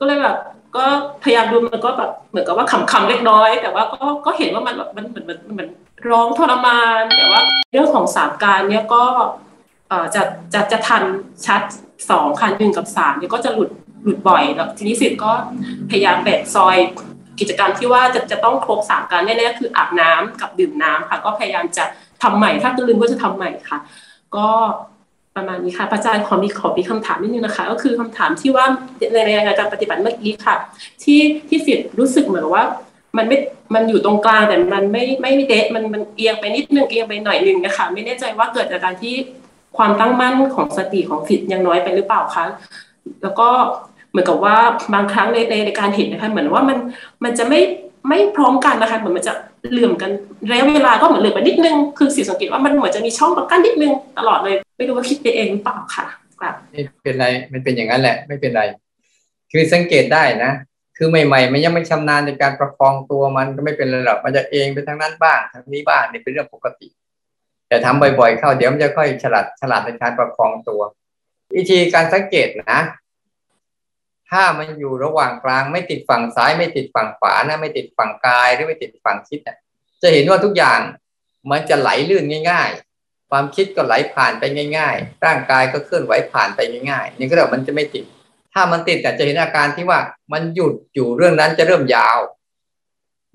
[0.00, 0.36] ก็เลยแบบ
[0.76, 0.84] ก็
[1.24, 5.70] พยายามดูมันก็แบบเหมือนกับว่าขำๆเล็กน้อย แต่ว่าก็ก็เห็นว่ามันแบบมันเหมือนมันเหมือน
[6.10, 7.40] ร้องทรมาน แต่ว่า
[7.72, 9.02] เรื่องของสามการเนี่ยก็
[10.14, 10.22] จะ
[10.54, 11.02] จะจะทัน
[11.46, 11.62] ชัด
[12.10, 13.70] สองคันหนึ่งกับสามเนี่ยก็จะหลุด
[14.04, 15.32] หลุดบ่อยแล้วทีนี้สิทธิ์ก็
[15.90, 16.76] พยายามแบ่งซอย
[17.40, 21.84] กิจกรรมที่ว่าจะจะต้องครบสามการแน่ๆคืออาบน้ำกับดื่มน้ำค่ะ ก็พยายามจะ
[22.22, 23.78] ทำใหม่ ถ้าลืมก็จะทำใหม่ค่ะ
[24.36, 24.48] ก็
[25.36, 28.64] ประมาณนี้ค่ะอาจารย์ขอมีขอมีคำถามนิดนึงนะคะ ก็คือคำถามที่ว่า
[29.14, 30.56] ในในการปฏิบัติเมื่อกี้ค่ะ
[31.02, 32.64] ที่ที่สิทธิ์รู้สึกเหมือนว่า
[33.16, 33.38] มันไม่
[33.74, 39.14] มันอยู่ตรงกลางแต่มันไม่ไม่เดะมันมันเอียงไปนิดนึงเอียงไปหน่อยนึงนะคะไม่แน่ใจว่าเกิดจากการที่
[39.76, 42.44] ความตั้งมั่นของสติของสิทธิ์ยังน้อยไปหรือเปล่าคะ
[43.22, 43.48] แล้วก็
[44.10, 44.56] เหมือนกับว่า
[44.94, 46.78] บางครั้งในในการเห็นนะคะเหมือนว่ามัน
[47.24, 47.60] มันจะไม่
[48.08, 49.32] ไม่พร้อมกันนะคะเหมือนมันจะ
[49.70, 50.10] เหลื่อมกัน
[50.50, 56.06] ระยะเวลาก็เหมือนเหลื่อมไปนิดนึงคือสิสังเกตว่ามันเหมือนจะมีช่องประกันนิดนึงตลอดเลย ไม่รู้ว่าคิดไปเองหรือเปล่าค่ะ
[56.40, 58.62] ครับไม่เป็นไรมันเป็นอย่างนั้นแหละ ไม่เป็นไร
[59.52, 60.52] คือสังเกตได้นะ
[60.96, 66.88] คือใหม่ๆ มันยังไม่ชำนาญในการประคองตัวมันก็ไม่เป็นไรหรอกมันจะเองไปทางนั้นบ้างทางนี้บ้างนี่เป็นเรื่องปกติ
[67.68, 70.82] แต่ทำบ่อยๆ เข้าเดี๋ยวมันจะค่อยฉลาดฉลาดในการประคองตัว
[71.56, 72.80] วิธีการสังเกตนะ
[74.30, 79.56] ถ้ามันอยู่ระหว่างกลางไม่ติดฝั่งซ้าย ไม่ติดฝั่งขวานะไม่ติดฝั่งกายหรือไม่ติดฝั่งคิดนะ
[80.02, 80.80] จะเห็นว่าทุกอย่าง
[81.50, 84.44] มันจะไหลลื่นง่าย ๆ ความคิดก็ไหลผ่านไป
[84.76, 88.04] ง่าย ๆ ร่างกายก็เคลื่อนไหวผ่านไปง่ายๆนี่ก็เรียกมันจะไม่ติด
[88.54, 89.98] ถ้ามันติดแต่จะเห็นอาการที่ว่า
[90.32, 92.18] มันหยุดอยู่เรื่องนั้นจะเริ่มยาว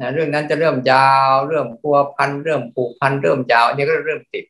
[0.02, 4.46] นะเรื่องนั้นจะเริ่มยาวเริ่มพัวพันเริ่มผูกพันเริ่มยาวอันี่ก็เริ่มติด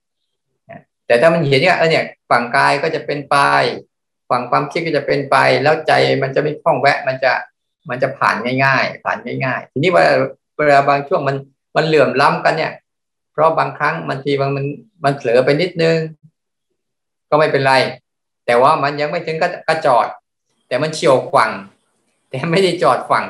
[1.06, 3.36] แต่ถ้ามันเห็นเนี่ยเออเนี่ยฝั่งกายก็จะเป็นไป
[4.30, 7.32] ฝั่งความคิดก็จะเป็นไป แล้วใจมันจะไม่คล่องแวะมันจะ
[7.90, 10.14] มันจะผ่านง่าย ๆ ผ่านง่าย ๆ ทีนี้เวลา
[10.58, 11.36] เวลาบางช่วงมัน
[11.76, 12.72] มันเหลื่อมล้ำกันเนี่ย
[13.32, 14.66] เพราะบางครั้งมันทีบางมัน
[15.04, 15.98] มันเผลอไปนิดนึง
[17.30, 17.74] ก็ไม่เป็นไร
[18.46, 19.38] แต่ว่ามันยังไม่ถึง
[19.68, 20.08] ก็จอด
[20.68, 21.52] แต่มันเฉียวฝั่ง
[22.30, 23.26] แต่ไม่ได้จอดฝั่ง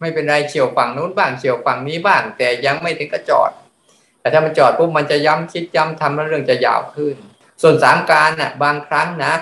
[0.00, 3.50] ไม่เป็นไรเฉียวฝั่งนู้นบ้างเฉียวฝั่งนี้บ้าง แต่ยังไม่ถึงก็จอด
[4.20, 7.16] แต่ถ้ามันจอดปุ๊บมันจะย้ำคิดย้ำทำแล้วเรื่องจะยาวขึ้น
[7.62, 9.34] ส่วนสามการน่ะ บางครั้งนะ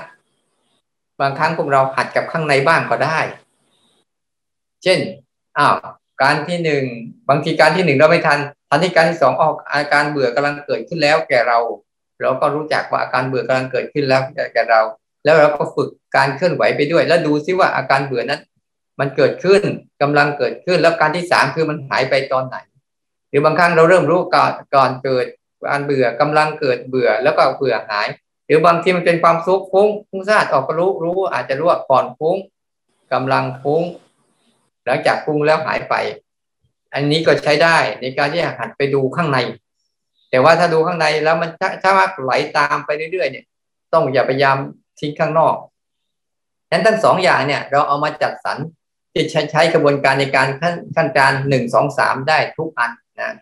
[1.20, 3.18] บางครั้งพวกเราหัดกับข้างในบ้างก็ได้
[4.82, 4.98] เช่น
[5.58, 5.74] อ้าว
[6.22, 6.84] การที่หนึ่ง
[7.28, 11.58] บางทีการที่หนึ่งเราไม่ทันทันที่การที่สองออกอาการเบื่อกำลังเกิดขึ้นแล้วแก่เรา
[12.20, 14.20] เราก็รู้จักว่าอาการเบื่อกำลังเกิดขึ้นแล้ว
[14.54, 14.80] แก่เรา
[15.24, 18.40] แล้วเราก็ฝึกการเคลื่อนไหวไปด้วย แล้วดูซิว่าอาการเบื่อนั้น
[19.00, 19.62] มันเกิดขึ้น
[20.02, 22.56] กำลังเกิดขึ้น แล้วการที่สามคือมันหายไปตอนไหน
[23.28, 25.26] หรือบางครั้งเราเริ่มรู้ก่อนก่อนเกิด
[25.68, 28.08] การเบื่อกำลังเกิดเบื่อแล้วก็เบื่อหาย
[28.46, 32.36] หรือบางทีมันเป็นความซุกฟุ้งฟุ้งซ่านออกก็รู้รู้อาจจะรู้ว่าก่อนฟุ้ง
[33.12, 33.82] กำลังฟุ้ง
[34.86, 35.94] หลังจากฟุ้งแล้วหายไป
[36.94, 39.38] อันนี้ก็ใช้ได้ในการที่หัดไปดูข้างใน
[40.30, 41.50] แต่ว่าถ้าดูข้างในแล้วมัน
[41.82, 43.44] ถ้าว่าไหลตามไปเรื่อยๆเนี่ย
[43.92, 44.56] ต้องอย่าพยายาม
[44.98, 45.54] ทิ้งข้างนอก
[46.70, 48.58] นั้นทั้งสองอย่างเนี่ย เราเอามาจัดสรร
[49.12, 52.90] ที่ใช้ใช้กระบวนการในการขั้นขั้นการหนึ่งสองสามได้ทุกอัน
[53.20, 53.32] นะ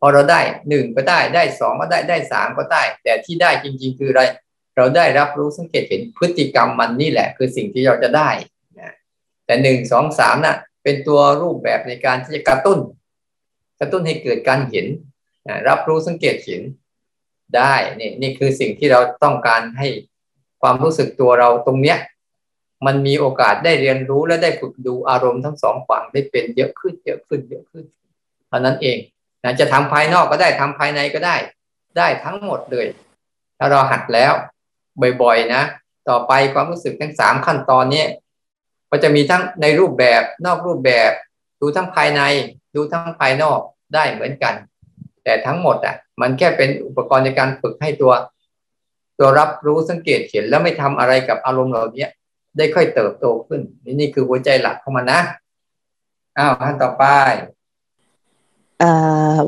[0.00, 4.22] พอเราได้หนึ่งก็ได้ได้สองก็ได้ได้สามก็ได้ แต่ที่ได้จริง ๆ คืออะไร
[4.76, 8.30] เราได้รับรู้สังเกตเห็นพฤติกรรมมันนี่แหละ คือสิ่งที่เราจะได้
[8.80, 8.92] นะ
[9.46, 12.78] แต่หนึ่งสองสามน่ะ เป็นตัวรูปแบบในการที่จะกระตุ้น
[13.80, 14.86] กระตุ้นให้เกิดการเห็น
[15.68, 16.62] รับรู้สังเกตเห็น
[17.56, 19.88] ได้นี่นี่คือสิ่งที่เราต้องการให้
[20.60, 21.98] ความรู้สึกตัวเราตรงเนี้ย
[22.86, 27.84] มันมีโอกาสได้เรียนรู้และได้ฝึกดูอารมณ์ทั้งสองฝั่งได้เป็นเยอะขึ้นเยอะขึ้นเยอะขึ้น
[28.48, 28.98] เท่านั้นเอง
[29.44, 31.36] นะจะทำภายนอกก็ได้ทำภายในก็ได้
[31.98, 32.86] ได้ทั้งหมดเลย
[33.58, 34.32] ถ้าเราหัดแล้ว
[35.22, 35.62] บ่อยๆนะ
[36.08, 38.04] ต่อไปความรู้สึกทั้งสามขั้นตอนนี้
[38.90, 41.10] ก็จะมีทั้งในรูปแบบนอกรูปแบบ
[41.60, 42.22] ดูทั้งภายใน
[42.74, 43.60] ดูทั้งภายนอก
[43.94, 44.54] ได้เหมือนกัน
[45.24, 48.12] แต่ทั้งหมดอะ มันแค่เป็นอุปกรณ์ในการฝึกให้ตัว
[49.18, 52.06] ตัวรับรู้สังเกตเห็นแล้วไม่ทำอะไรกับอารมณ์เหล่านี้
[52.58, 55.20] ได้ค่อยเติบโตขึ้น นี่นี่คือหัวใจหลักของมันนะ
[56.38, 57.04] อ้าวขั้นต่อไป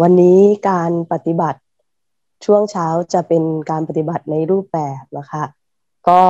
[0.03, 1.61] วันนี้การปฏิบัติ
[2.45, 5.45] ช่วงเช้าจะเป็นการปฏิบัติในรูปแบบนะคะ
[6.09, 6.23] ก็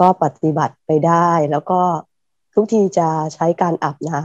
[0.00, 1.80] ก็ปฏิบัติไปได้ แล้วก็
[2.54, 4.20] ทุกทีจะใช้การอาบน้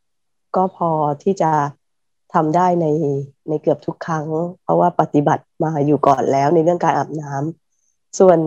[0.00, 0.90] ำก็พอ
[1.22, 1.52] ที่จะ
[2.34, 2.86] ทำได้ใน
[3.48, 4.26] ในเกือบทุกครั้ง
[4.62, 8.38] เพราะว่าปฏิบัติมาอยู่ก่อนแล้วในเรื่องการอาบน้ำส่วน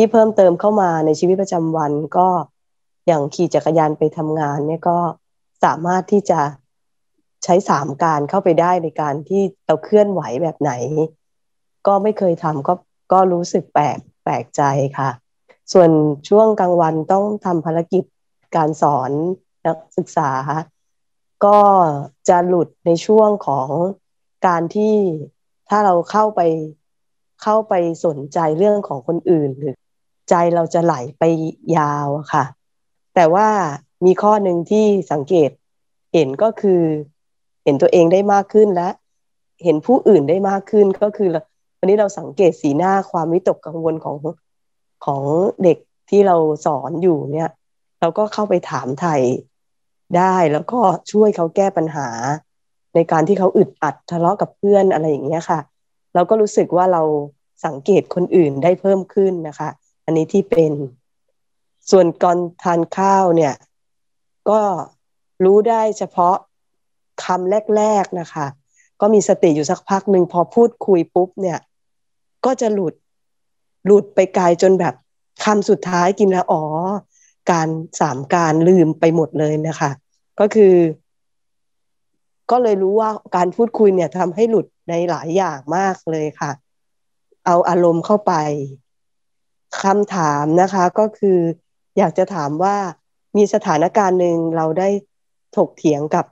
[0.00, 2.28] ที่เพิ่มเติมเข้ามาในชีวิตประจำวันก็
[3.06, 4.98] อย่างขี่จักรยานไปทำงานเนี่ยก็
[5.64, 6.40] สามารถที่จะ
[7.44, 10.72] ใช้สามการเข้าไปได้ในการที่เราเคลื่อนไหวแบบไหน
[11.86, 12.74] ก็ไม่เคยทำก็
[13.12, 14.62] ก็รู้สึกแปลกแปลกใจ
[14.98, 15.10] ค่ะ
[15.72, 15.90] ส่วน
[16.28, 18.04] ช่วงกลางวันต้องทำภารกิจ
[18.56, 19.10] การสอน
[19.66, 20.30] นักศึกษา
[21.44, 21.58] ก็
[22.28, 23.68] จะหลุดในช่วงของ
[24.46, 24.96] การที่
[25.68, 26.40] ถ้าเราเข้าไป
[27.42, 29.76] เข้าไปสนใจเรื่องของคนอื่นหรือ
[30.30, 31.22] ใจเราจะไหลไป
[31.76, 32.44] ยาวค่ะ
[33.14, 33.48] แต่ว่า
[34.04, 35.50] มีข้อหนึ่งที่สังเกต
[36.12, 36.82] เห็นก็คือ
[37.64, 38.88] เห็นตัวเองได้มากขึ้นและ
[39.64, 41.30] เห็นผู้อื่นได้มากขึ้นก็คือ
[41.78, 44.16] วันนี้เราสังเกตสีหน้าความวิตกกังวลของ
[45.04, 45.22] ของ
[45.62, 45.78] เด็ก
[46.10, 46.36] ที่เรา
[46.66, 47.50] สอนอยู่เนี่ย
[48.00, 49.22] เราก็เข้าไปถามไทย
[50.16, 50.80] ได้แล้วก็
[51.12, 52.08] ช่วยเขาแก้ปัญหา
[52.94, 55.60] ในการที่เขาอึดอัดทะเลาะกับเพื่อนอะไรอย่างเงี้ยค่ะ
[56.14, 57.02] เราก็รู้สึกว่าเรา
[57.66, 59.68] สังเกตคนอื่นได้เพิ่มขึ้นนะคะ
[60.08, 60.72] อันนี้ที่เป็น
[61.90, 63.54] ส่วนก่อนทานข้าวเนี่ย
[64.50, 64.60] ก็
[65.44, 66.36] รู้ได้เฉพาะ
[67.24, 68.46] คำแรก ๆนะคะ
[69.00, 71.58] ก็มีสติอยู่สักพักหนึ่งพอพูดคุยปุ๊บเนี่ย
[72.44, 72.94] ก็จะหลุด
[73.86, 74.94] หลุดไปไกลจนแบบ
[75.44, 76.64] คำสุดท้ายกินแล้วอ๋อ
[77.50, 77.68] การ
[78.00, 79.90] สามการลืมไปหมดเลยนะคะ
[80.40, 80.74] ก็คือ
[82.50, 86.50] ก็เลยรู้ว่าการพูดคุยเนี่ยทำให้หลุดในหลายอย่างมากเลยค่ะ
[87.46, 88.34] เอาอารมณ์เข้าไป
[89.82, 91.38] คำถามนะคะก็คือ
[91.98, 92.76] อยากจะถามว่า
[93.36, 94.88] มีสถานการณ์หนึ่งเราได้
[95.56, 96.24] ถกเถียงกับ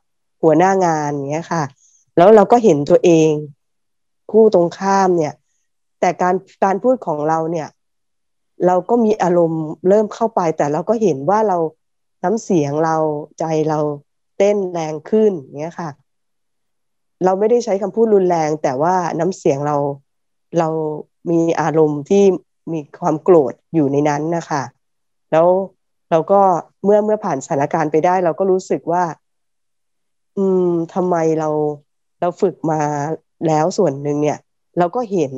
[0.42, 1.64] หัวหน้างานเนี้ยค่ะ
[2.16, 3.30] แล้วเราก็เห็นตัวเอง
[4.30, 5.34] คู่ตรงข้ามเนี่ย
[6.00, 7.68] แต่การการพูดของเราเนี่ย
[8.66, 11.58] เราก็มีอารมณ์เริ่มเข้าไป แต่เราก็เห็นว่าเรา
[12.24, 12.96] น้ำเสียงเรา
[13.38, 13.78] ใจเรา
[14.38, 15.90] เต้นแรงขึ้นเนี้ยค่ะ
[17.24, 19.76] เราไม่ได้ใช้คำพูดรุนแรง แต่ว่าน้ำเสียงเรา
[20.58, 20.68] เรา
[21.30, 22.24] มีอารมณ์ที่
[22.72, 24.62] มีความโกรธอยู่ในนั้นนะคะ
[25.32, 25.46] แล้ว
[26.10, 26.40] เราก็
[26.84, 29.04] เมื่อเมื่อผ่านสถานการณ์ไปได้ เราก็รู้สึกว่า
[30.36, 31.48] อืมทำไมเรา
[32.20, 32.80] เราฝึกมา
[33.46, 34.38] แล้วส่วนหนึ่งเนี่ย
[34.78, 35.32] เราก็เห็น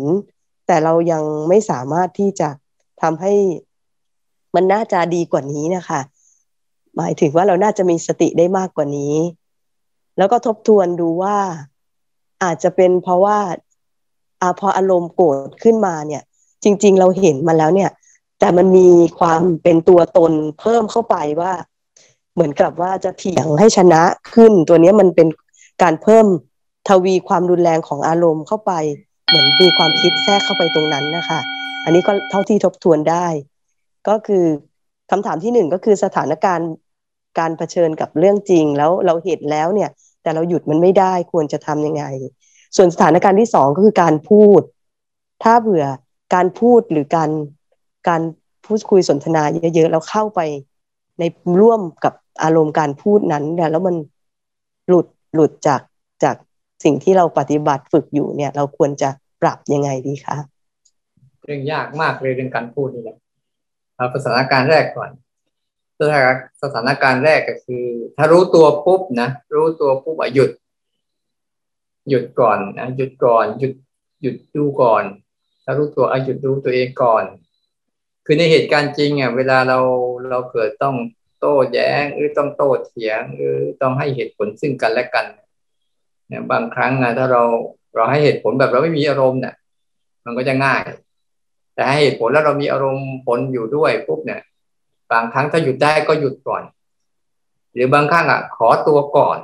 [0.67, 2.49] แต่เรายังไม่สามารถที่จะ
[3.03, 3.35] ทำให้
[4.55, 6.01] มันน่าจะดีกว่านี้นะคะ
[6.97, 9.17] หมายถึงว่าเราน่าจะมีสติได้มากกว่านี้
[10.19, 11.37] แล้วก็ทบทวนดูว่า
[12.43, 13.39] อาจจะเป็นเพราะว่า
[14.43, 16.23] อาพออารมณ์โกรธขึ้นมาเนี่ย
[16.65, 17.91] จริง ๆ เราเห็นมาแล้วเนี่ย
[18.39, 21.53] แต่มันมีความเป็นตัวตนเพิ่มเข้าไปว่า
[22.35, 24.03] เหมือนกับว่าจะเถียงให้ชนะ
[24.35, 25.29] ขึ้น ตัวนี้มันเป็น
[25.83, 26.27] การเพิ่ม
[26.89, 28.73] ทวีความรุนแรงของอารมณ์เข้าไป
[29.27, 31.41] เหมือนมีความคิดแทรกเข้าไปตรงนั้นนะคะ
[31.85, 33.27] อันนี้ก็เท่าที่ทบทวนได้
[34.09, 34.45] ก็คือ
[35.11, 36.71] คำถามที่หนึ่งก็คือสถานการณ์
[37.39, 39.91] การเผชิญกับเรื่องจริงแล้วเราเห็นแล้วเนี่ย
[40.23, 42.05] แต่เราหยุดมันไม่ได้ควรจะทำยังไง
[42.77, 44.61] ส่วนสถานการณ์ที่สองก็คือการพูด
[45.43, 45.85] ถ้าเบื่อ
[46.35, 47.31] การพูดหรือการ
[48.09, 48.23] การ
[48.67, 49.43] พูดคุยสนทนา
[49.75, 50.41] เยอะๆแล้วเข้าไป
[51.19, 51.25] ใน
[51.61, 53.97] ร่วมกับอารมณ์การพูดนั้นเนี่ยแล้วมัน
[54.89, 55.81] หลุดหลุดจาก
[56.25, 56.37] จาก
[56.85, 59.09] สิ่งที่เราปฏิบัติฝึกอยู่เนี่ย เราควรจะ
[59.43, 60.37] ปรับยังไงดีคะ
[61.45, 63.17] เรื่องยากมากเลยเรื่องการพูดนี่แหละ
[63.97, 65.11] เอาสถานการณ์แรกก่อน
[66.63, 67.85] สถานการณ์แรกก็คือ
[68.17, 70.51] ถ้ารู้ตัวปุ๊บนะรู้ตัวปุ๊บหยุด
[72.09, 73.73] หยุดก่อนนะหยุดก่อน หยุด
[74.23, 75.05] หยุดดูก่อน
[75.71, 77.25] ถ้ารู้ตัวอาหยุดดูตัวเองก่อน
[78.25, 79.79] คือในเหตุการณ์จริงอะเวลาเรา
[80.31, 80.97] เราเกิดต้อง
[81.41, 85.27] โต้แย้งหรือต้องโต้เถียงหรือต้องให้เหตุผลซึ่งกันและกัน
[86.29, 87.43] เนี่ยบางครั้งนะถ้าเรา
[87.95, 89.55] เราให้เหตุผลแบบเราไม่มีอารมณ์เนี่ย
[90.25, 90.81] มันก็จะง่าย
[91.75, 94.41] แต่ให้เหตุผลแล้วเรามีอารมณ์ผลอยู่ด้วยปุ๊บเนี่ย
[95.13, 96.63] บางครั้งถ้าหยุดได้ก็หยุดก่อน
[97.75, 99.39] หรือบางครั้งอะ ขอตัวก่อน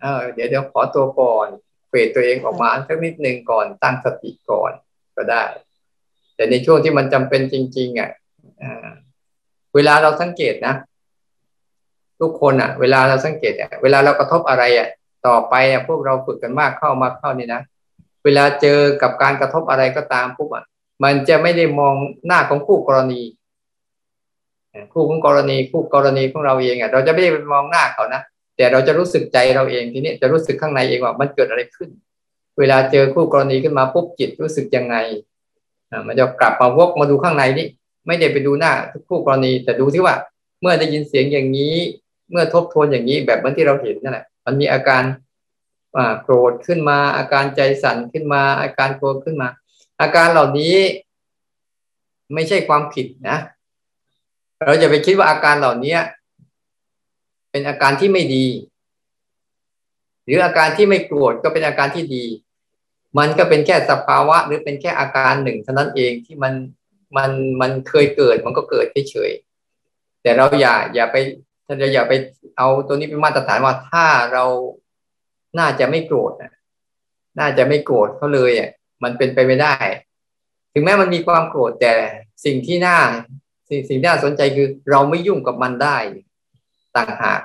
[0.00, 1.46] เออเดี๋ยวเดี๋ยวขอตัวก่อน
[1.88, 4.72] เฟดตัวเองออกมาสักนิดหนึ่งก่อนตั้งสติก่อน
[5.16, 5.42] ก็ได้
[6.36, 8.10] แต่ในช่วงที่มันจำเป็นจริง ๆ อะ
[9.74, 10.74] เวลาเราสังเกตนะ
[12.20, 14.88] ทุกคนอะ เวลาเราสังเกตอะเวลาเรากระทบอะไรอะ
[15.26, 17.62] ต่อไปอะพวกเราฝึกกันมากเข้ามาเข้านี่นะ
[18.24, 20.64] เวลาเจอกับการกระทบอะไรก็ตามปุ๊บอะ
[21.04, 21.94] มันจะไม่ได้มอง
[22.26, 23.22] หน้าของคู่กรณี
[24.92, 28.22] คู่ของกรณีคู่กรณีของเราเองอะ เราจะไม่ได้มองหน้าเขานะ
[28.56, 31.90] แต่เราจะรู้สึกใจเราเองทีนี้จะรู้สึกข้างในเองว่ามันเกิดอะไรขึ้น
[32.58, 34.96] เวลาเจอคู่กรณีขึ้นมาปุ๊บจิตรู้สึกยังไง
[36.06, 37.66] มันจะกลับมาวกมาดูข้างในนี่
[38.06, 38.72] ไม่ได้ไปดูหน้า
[39.08, 40.14] คู่กรณี แต่ดูที่ว่า
[40.60, 41.74] เมื่อได้ยินเสียงอย่างนี้
[42.30, 45.02] เมื่อทบทวนอย่างนี้แบบเหมือนที่เราเห็นนั่นแหละมันมีอาการ
[46.22, 49.48] โกรธขึ้นมา อาการใจสั่นขึ้นมา อาการโกรธขึ้นมา
[50.00, 50.76] อาการเหล่านี้
[52.34, 53.36] ไม่ใช่ความผิดนะ
[54.64, 55.96] เราจะไปคิดว่าอาการเหล่านี้
[57.50, 58.44] เป็นอาการที่ไม่ดี
[60.24, 62.24] หรืออาการที่ไม่โกรธก็เป็นอาการที่ดี
[63.18, 66.54] มันก็เป็นแค่สภาวะ หรือเป็นแค่อาการหนึ่งเท่านั้นเองที่มัน
[67.16, 67.30] มัน
[67.60, 71.16] มันเคยเกิดมันก็เกิดเฉยๆแต่เราอย่าอย่าไป
[71.66, 72.12] ถ้าอย่าไป
[72.56, 74.44] เอาตัวนี้เป็นมาตรฐานว่าถ้าเรา
[75.58, 76.32] น่าจะไม่โกรธ
[77.38, 78.70] น่าจะไม่โกรธเขาเลยอะ
[79.02, 79.74] มันเป็นไปไม่ได้
[80.72, 81.94] ถึงแม้มันมีความโกรธแต่
[82.44, 82.98] สิ่งที่น่า
[83.68, 85.96] สิ่งสิ่งที่น่าสนใจคือ เราไม่ยุ่งกับมันได้
[86.96, 87.40] ต่างหาก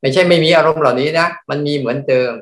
[0.00, 2.32] ไม่ใช่ไม่มีอารมณ์เหล่านี้นะมันมีเหมือนเดิม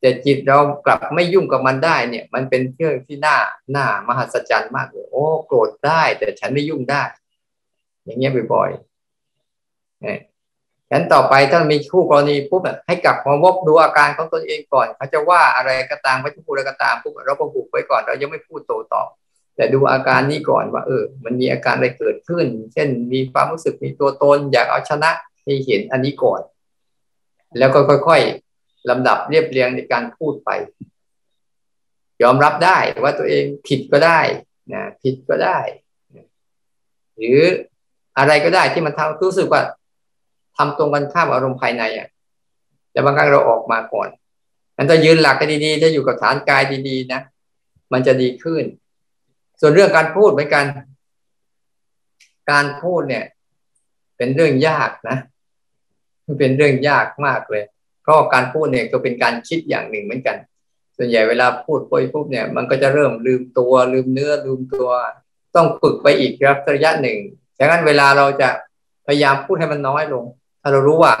[0.00, 3.36] แต่จิตเรากลับไม่ยุ่งกับมันได้เนี่ย มันเป็นเรื่องที่น่า
[3.76, 7.02] น่ามหัศจรรย์มากเลยโอ้โกรธได้ แต่ฉันไม่ยุ่งได้
[8.04, 10.18] อย่างเงี้ยบ่อยๆเนี่ย
[10.90, 19.02] ฉันต่อไปถ้ามีคู่กรณีปุ๊บให้กลับมาวกดูอาการของตนเองก่อน เขาจะว่าอะไรก็ตามไม่พูดอะไรก็ตามปุ๊บเราก็บุกไว้ก่อน เรายังไม่พูดโตตอ
[19.56, 25.10] แต่ดูอาการนี้ก่อนว่า เออ มันมีอาการอะไรเกิดขึ้น เช่นมีความรู้สึกมีตัวตน อยากเอาชนะ
[25.44, 26.40] ให้เห็นอันนี้ก่อน
[27.58, 30.50] แล้วก็ค่อยๆลำดับเรียบเรียงในการพูดไป
[32.22, 34.20] ยอมรับได้ว่าตัวเองผิดก็ได้
[34.72, 35.58] นะผิดก็ได้
[37.16, 37.40] หรือ
[38.18, 39.62] อะไรก็ได้ที่มันทำรู้สึกว่า
[40.56, 42.08] ทำตรงกันข้ามอารมณ์ภายในอะ
[42.92, 44.08] แต่บางครั้งเราออกมาก่อน
[44.78, 47.20] มันจะยืนหลักกันดีๆ ถ้าอยู่กับฐานกายดีๆ นะ
[47.92, 48.64] มันจะดีขึ้น
[49.60, 50.64] ส่วนเรื่องการพูดเหมือนกัน
[52.50, 53.24] การพูดเนี่ย
[54.16, 55.16] เป็นเรื่องยากนะ
[56.28, 57.64] มันเป็นเรื่องยากมากเลย
[58.02, 60.36] เพราะการพูดเนี่ยก็เป็นการคิดอย่างหนึ่งเหมือนกัน
[60.96, 64.88] ส่วนใหญ่เวลาพูดปุยปุ๊บเนี่ย มันก็จะเริ่มลืมตัวลืมเนื้อลืมตัว
[65.56, 66.32] ต้องฝึกไปอีก
[66.74, 67.18] ระยะหนึ่ง
[67.58, 68.50] ดังนั้นเวลาเราจะ
[69.06, 70.24] พยายามพูดให้มันน้อยลง
[70.60, 71.12] ถ้าเรารู้ว่า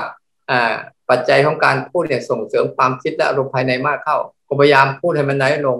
[0.50, 0.74] อ่า
[1.10, 4.16] ปัจจัยของการพูดเนี่ยส่งเสริมความคิดและอารมณ์ภายในมากเข้า
[4.48, 5.78] ก็พยายามพูดให้มันน้อยลง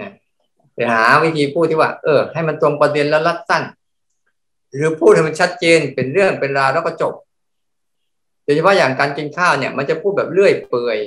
[0.00, 0.10] นะ
[0.74, 3.62] ไปหาวิธีพูดที่ว่า เออ ให้มันตรงประเด็นแล้วรัดสั้น
[4.74, 7.14] หรือพูดให้มันชัดเจนเป็นเรื่องเป็นราวแล้วก็จบ
[8.52, 10.98] ยเฉพาะอย่างการกินข้าวเนี่ย มันจะพูดแบบเลื่อยเปื่อย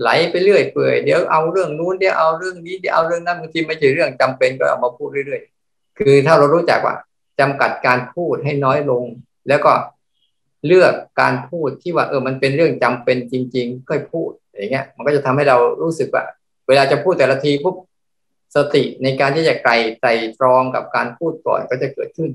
[0.00, 6.96] ไหลไปเรื่อยเปื่อยเดี๋ยวเอาเรื่องนู้นเดี๋ยวเอาเรื่องนี้เดี๋ยวเอาเรื่องนั้นบางทีไม่ใช่เรื่องจำเป็นก็เอามาพูดเรื่อยๆ คือถ้าเรารู้จักว่า
[7.40, 9.04] จำกัดการพูดให้น้อยลง
[9.48, 9.72] แล้วก็
[10.66, 16.24] เลือกการพูดที่ว่าเออมันเป็นเรื่องจำเป็นจริง ๆ ก็พูดอย่างเงี้ย มันก็จะทำให้เรารู้สึกว่า
[16.68, 17.76] เวลาจะพูดแต่ละทีปุ๊บ
[18.56, 22.30] สติในการที่จะไกลไตรตรองกับการพูดก่อนก็จะเกิดขึ้น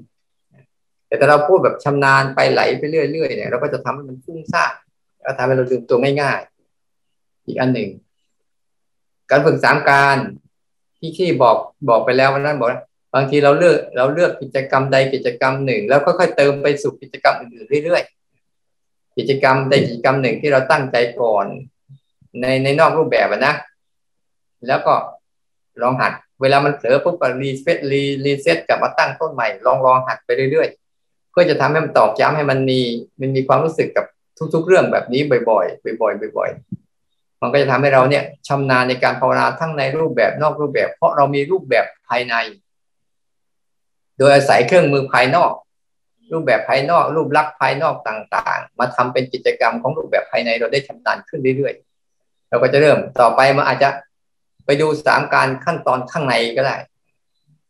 [1.10, 4.74] แต่ถ้าเราพูดแบบชำนาญไปไหลไปเรื่อยๆเนี่ยเราก็จะทำให้มันฟุ้งซ่าน
[5.22, 7.90] แล้วทำให้เราลืมตัวง่ายๆ อีกอันหนึ่ง
[9.32, 10.18] การฝึกสามการ
[10.98, 11.58] ที่ที่บอก
[11.90, 12.70] บอกไปแล้ววันนั้นบอก
[13.16, 21.46] บางทีเราเลือกเราเลือกกิจกรรมใดกิจกรรมหนึ่ง แล้วค่อยๆเติมไปสู่กิจกรรมอื่นๆเรื่อยๆกิจกรรมใดกิจกรรมหนึ่งที่เราตั้งใจก่อน
[22.42, 23.56] ในในนอกรูปแบบนะ
[24.68, 24.94] แล้วก็
[25.82, 30.89] ลองหัด เวลามันเผลอปุ๊บก็ reset re reset กลับมาตั้งต้นใหม่ลองลองหัดไปเรื่อยๆ
[31.32, 32.80] เพื่อจะทำให้มันตอกย้ำให้มันมี
[33.20, 34.06] มันมีความรู้สึกกับ
[34.54, 42.36] ทุก ๆ เรื่องแบบนี้บ่อยๆบ่อยๆบ่อยๆมันก็จะทำให้เราเนี่ยชำนาญในการภาวนาทั้งในรูปแบบนอกรูปแบบ เพราะเรามีรูปแบบภายใน
[44.18, 45.52] โดยอาศัยเครื่องมือภายนอก
[46.34, 53.90] รูปแบบภายนอก รูปลักษณ์ภายนอกต่าง ๆ มาทำเป็นกิจกรรมของรูปแบบภายในเราได้ชำนาญขึ้นเรื่อยๆเราก็จะเริ่มต่อไปมันอาจจะ
[54.66, 56.76] ไปดูสามการขั้นตอนข้างในก็ได้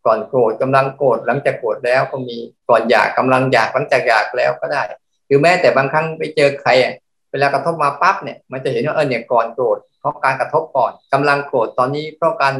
[0.09, 2.37] ก่อนโกรธกำลังโกรธหลังจากโกรธแล้วก็มี
[2.69, 4.83] ก่อนอยากกำลังอยากหลังจากอยากแล้วก็ได้
[5.27, 6.93] หรือแม้แต่บางครั้งไปเจอใครอะ
[7.31, 12.53] เวลากระทบมาปั๊บเนี่ยมันจะเห็นว่าเออเนี่ยก่อนโกรธเพราะการกระทบก่อนกำลังโกรธตอนนี้เพราะการ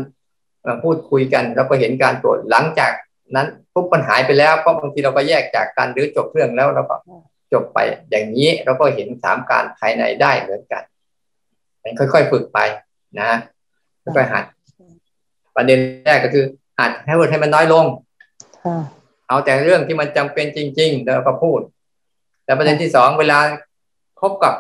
[0.84, 2.92] พูดคุยกันแล้วก็เห็นการโกรธหลังจาก
[3.36, 6.96] นั้นปุ๊บปัญหายไปแล้วเพราะบางทีเราก็แยกจากกันหรือจบเรื่องแล้วเราก็
[7.54, 10.84] จบไปอย่างนี้เราก็เห็นสามการภายในได้เหมือนกัน
[12.00, 12.60] ค่อยๆฝึกไป
[13.20, 13.32] นะ
[14.04, 14.46] ค่อยๆหัด
[15.56, 16.46] ประเด็นแรกก็คือ
[16.80, 17.86] หัดให้พูดให้มันน้อยลง
[19.28, 21.60] เอาแต่เรื่องที่มันจำเป็นจริง ๆ แล้วก็พูด
[22.46, 23.40] แต่ประเด็นที่สองเวลา
[24.22, 24.54] พบกับ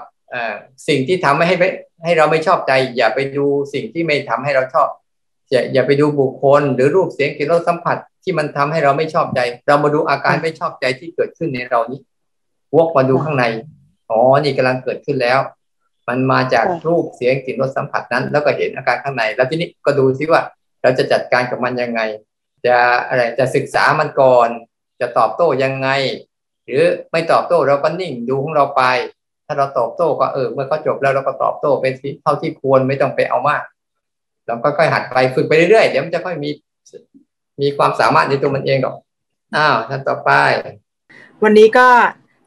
[0.88, 1.70] สิ่งที่ทำให้ให้
[2.04, 4.88] ให้เราไม่ชอบใจ อย่าไปดูสิ่งที่ไม่ทำให้เราชอบ
[5.52, 12.00] อย่าอย่าไปดูบุคคล หรือรูปเสียงกลิ่นรสสัมผัสที่มันทำให้เราไม่ชอบใจ เรามาดูอาการไม่ชอบใจที่เกิดขึ้นในเรานี้
[12.76, 13.46] วกมาดูข้างใน
[14.10, 15.40] อ๋อนี่กำลังเกิดขึ้นแล้ว
[16.08, 20.42] มันมาจากรูปเสียงกลิ่นรสสัมผัสนั้น แล้วก็เห็นอาการข้างใน แล้วทีนี้ก็ดูซิว่า
[20.82, 22.02] เราจะจัดการกับมันยังไง
[22.66, 22.78] จะ
[23.08, 24.50] อะไรจะศึกษามันก่อน
[25.02, 25.90] จะตอบโต้ยังไง
[26.66, 28.84] หรือไม่ตอบโต้เราก็นิ่งดูของเราไป
[29.46, 31.86] ถ้าเราตอบโต้ก็เออเมื่อเขาจบแล้วเราก็ตอบโต้ไป
[32.22, 33.64] เท่าที่ควรไม่ต้องไปเอามาก
[34.48, 36.50] เราก็ค่อยหัดไปฝึกไปเรื่อยๆเดี๋ยวมันจะค่อยมี
[37.62, 38.96] มีความสามารถในตัวมันเองหรอก
[39.56, 40.32] อ้าวท่านต่อไป
[41.44, 41.88] วันนี้ก็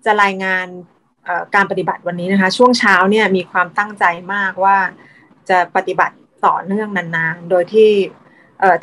[0.04, 0.66] จะรายงาน
[1.54, 4.04] การปฏิบัติวันนี้นะคะ ช่วงเช้าเนี่ยมีความตั้งใจ
[4.34, 4.76] มากว่า
[5.50, 6.16] จะปฏิบัติ
[6.46, 7.90] ต่อเนื่องนานๆ โดยที่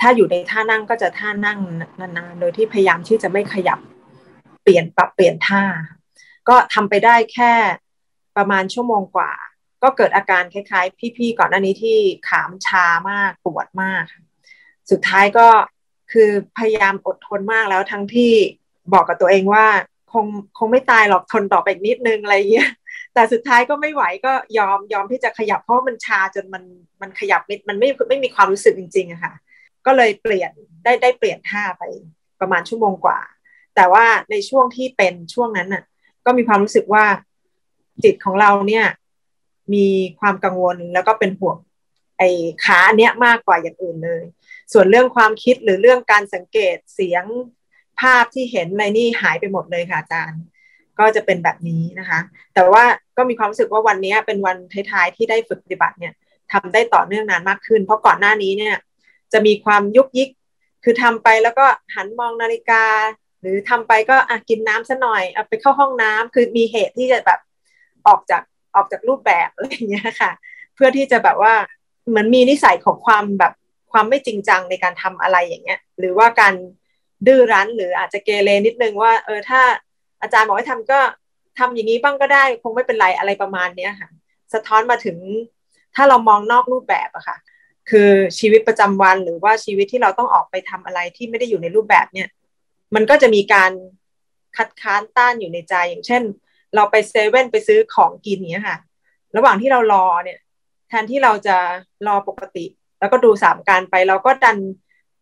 [0.01, 1.59] ถ้าอยู่ในท่านั่งก็จะท่านั่ง
[1.99, 3.79] นานๆ โดยที่พยายามที่จะไม่ขยับ
[4.63, 5.63] เปลี่ยนปรับเปลี่ยนท่า
[6.49, 7.53] ก็ทำไปได้แค่
[8.37, 9.31] ประมาณชั่วโมงกว่า
[9.83, 14.03] ก็เกิดอาการคล้ายๆ พี่ๆก่อนหน้านี้ที่ขามชามากปวดมาก
[14.91, 15.47] สุดท้ายก็
[16.11, 18.31] คือพยายามอดทนมากแล้วทั้งที่
[18.93, 19.65] บอกกับตัวเองว่า
[20.13, 20.25] คง
[20.57, 22.69] คงไม่ตายหรอกทนต่อไปอีกนิดนึงอะไรเงี้ย
[23.13, 26.63] แต่สุดท้ายก็ไม่ไหวก็ยอมยอมที่จะขยับเพราะมันชาจนมัน
[27.01, 29.33] มันขยับมันไม่ไม่มีความรู้สึกจริงๆอะค่ะ
[29.89, 30.51] ก็เลยเปลี่ยน
[30.83, 31.83] ได้ได้เปลี่ยนท่าไป
[32.39, 33.19] ประมาณชั่วโมงกว่า
[33.75, 35.83] แต่ว่าในช่วงที่เป็นช่วงนั้นน่ะ
[36.25, 37.05] ก็มีความรู้สึกว่า
[38.03, 38.85] จิตของเราเนี่ย
[39.73, 39.87] มี
[40.19, 41.57] ความกังวลแล้วก็เป็นห่วง
[42.17, 42.29] ไอ้
[42.65, 44.23] ขาเนี้ยมากกว่าอย่างอื่นเลย
[44.73, 47.23] ส่วนเรื่องความคิดหรือเรื่องการสังเกตเสียง
[47.99, 50.41] ภาพที่เห็นในนี่หายไปหมดเลยค่ะอาจารย์
[50.99, 52.19] ก็จะเป็นแบบนี้นะคะ
[52.53, 52.83] แต่ว่า
[53.17, 54.57] ก็มีความรู้สึกว่าวันนี้เป็นวัน
[54.91, 56.13] ท้ายๆที่ได้ฝึกปฏิบัติเนี่ย
[56.51, 58.75] ทำได้ต่อเนื่องนานมากขึ้น เพราะก่อนหน้านี้เนี่ย
[59.33, 60.29] จะมีความยุกยิก
[60.83, 61.65] คือทำไปแล้วก็
[61.95, 62.85] หันมองนาฬิกา
[63.41, 67.39] หรือทำไปก็อะกินน้ำซะหน่อยเอาไปเข้าห้องน้ำคือมีเหตุที่จะแบบ
[68.07, 68.43] ออกจาก
[68.75, 70.31] ออกจากรูปแบบอะไรอย่างเงี้ยค่ะ
[70.75, 71.53] เพื่อที่จะแบบว่า
[72.07, 73.53] เหมือนมีนิสัยของความแบบ
[73.91, 76.53] ความไม่จริงจังในการทำอะไรอย่างเงี้ย หรือว่าการ
[77.27, 79.61] ดื้อรั้นหรืออาจจะเกเรนิดนึงว่า เออถ้า
[80.21, 80.99] อาจารย์บอกให้ทำก็
[81.59, 84.09] ทำอย่างนี้บ้างก็ได้ คงไม่เป็นไรอะไรประมาณเนี้ยค่ะ
[84.53, 85.17] สะท้อนมาถึง
[85.95, 87.37] ถ้าเรามองนอกรูปแบบอะค่ะ
[87.89, 88.09] คือ
[88.39, 92.27] ชีวิตประจำวันหรือว่าชีวิตที่เราต้องออกไปทำอะไรที่ไม่ได้อยู่ในรูปแบบเนี่ย
[92.95, 93.71] มันก็จะมีการ
[94.57, 96.23] คัดค้านต้านอยู่ในใจ อย่างเช่น
[96.75, 98.77] เราไปเซเว่นไปซื้อของกินเนี้ยค่ะ
[99.35, 100.39] ระหว่างที่เรารอเนี่ย
[100.89, 101.57] แทนที่เราจะ
[102.07, 102.65] รอปกติ
[102.99, 104.57] แล้วก็ดูสามการไปเราก็ดัน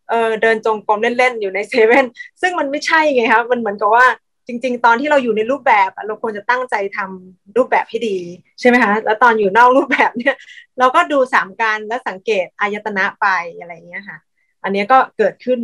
[0.09, 2.05] เออเดินจงกรมเล่นๆอยู่ในเซเว่น
[2.41, 4.05] ซึ่งมันไม่ใช่ไงครับมันเหมือนกับว่า
[4.47, 8.17] จริง ๆ ตอนที่เราอยู่ในรูปแบบเราควรจะตั้งใจทำรูปแบบให้ดี
[8.59, 10.35] ใช่ไหมคะแล้วตอนอยู่นอกรูปแบบเนี่ย
[10.79, 13.27] เราก็ดูสามการและสังเกตอายตนะไป
[13.59, 14.17] อะไรเงี้ยค่ะ
[14.63, 15.59] อันนี้ก็เกิดขึ้น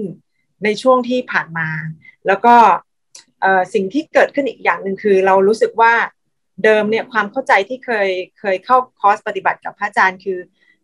[0.63, 1.69] ในช่วงที่ผ่านมา
[2.27, 2.55] แล้วก็
[3.73, 5.93] สิ่งที่เกิดขึ้นอีกอย่างหนึ่งคือ เรารู้สึกว่า
[6.63, 8.09] เดิมเนี่ยความเข้าใจที่เคย
[8.39, 10.39] เคยเข้าคอร์สปฏิบัติกับพระอาจารย์คือ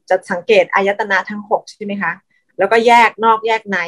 [0.09, 2.13] จะสังเกตอายตนะทั้งหกใช่ไหมคะ
[2.57, 3.79] แล้วก็แยกนอกแยกใน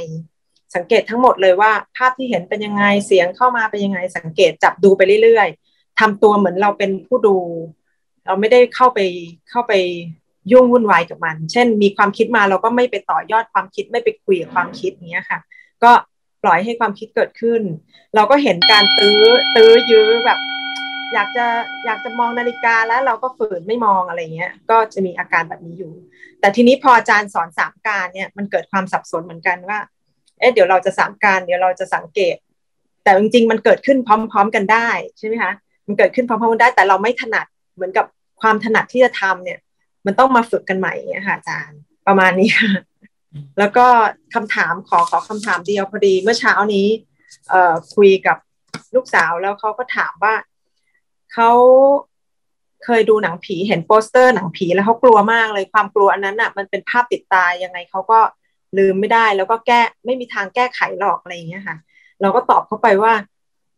[0.75, 7.35] สังเกตทั้งหมดเลยว่าภาพที่เห็นเป็นยังไงเสียงเข้ามาเป็นยังไง สังเกตจับดูไปเรื่อยๆทำตัวเหมือนเราเป็นผู้ดู
[8.25, 8.99] เราไม่ได้เข้าไป
[9.49, 9.73] เข้าไป
[10.51, 15.39] ยุ่งวุ่นวายกับมัน เช่น มีความคิดมาเราก็ไม่ไปต่อยอดความคิดไม่ไปคุยกับความคิดเนี้ยค่ะ
[15.83, 15.91] ก็
[16.43, 17.61] ปล่อยให้ความคิดเกิดขึ้น
[18.15, 19.21] เราก็เห็นการตื้อ
[19.55, 20.39] ตื้อยื้อแบบ
[21.13, 21.45] อยากจะ
[21.85, 25.91] อยากจะมองนาฬิกาแล้วเราก็ฝืนไม่มองอะไรเงี้ย ก็จะมีอาการแบบนี้อยู่
[26.39, 29.79] แต่ทีนี้พออาจารย์สอนสามการเนี่ยมันเกิดความสับสนเหมือนกันว่า
[30.39, 32.35] เอ๊ะเดี๋ยวเราจะสามการเดี๋ยวเราจะสังเกต
[33.03, 35.51] แต่จริงๆมันเกิดขึ้นพร้อม ๆ กันได้ใช่ไหมคะ
[35.87, 38.05] มันเกิดขึ้นพร้อมๆกันได้ แต่เราไม่ถนัดเหมือนกับ
[38.41, 39.59] ความถนัดที่จะทำเนี่ย
[40.05, 42.71] มันต้องมาฝึกกันใหม่เนี่ยค่ะอาจารย์ประมาณนี้ค่ะ
[43.59, 43.85] แล้วก็
[44.33, 46.87] คำถามขอขอคำถามเดียวพอดีเมื่อเช้านี้
[47.49, 48.37] เอ่อคุยกับ
[48.95, 50.33] ลูกสาวแล้วเขาก็ถามว่า
[51.33, 51.51] เขา
[52.85, 58.19] เคยดูหนังผีเห็นโปสเตอร์หนังผีแล้วเขากลัวมากเลยความกลัวอันนั้นอะ มันเป็นภาพติดตายังไงเขาก็
[58.77, 61.77] ลืมไม่ได้ แล้วก็แก้ไม่มีทางแก้ไขหรอกอะไรอย่างเงี้ยค่ะ
[62.21, 63.13] เราก็ตอบเขาไปว่า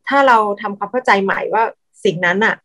[0.08, 1.64] ถ้าเราทำความเข้าใจใหม่ว่า
[2.06, 2.56] สิ่งนั้นอะ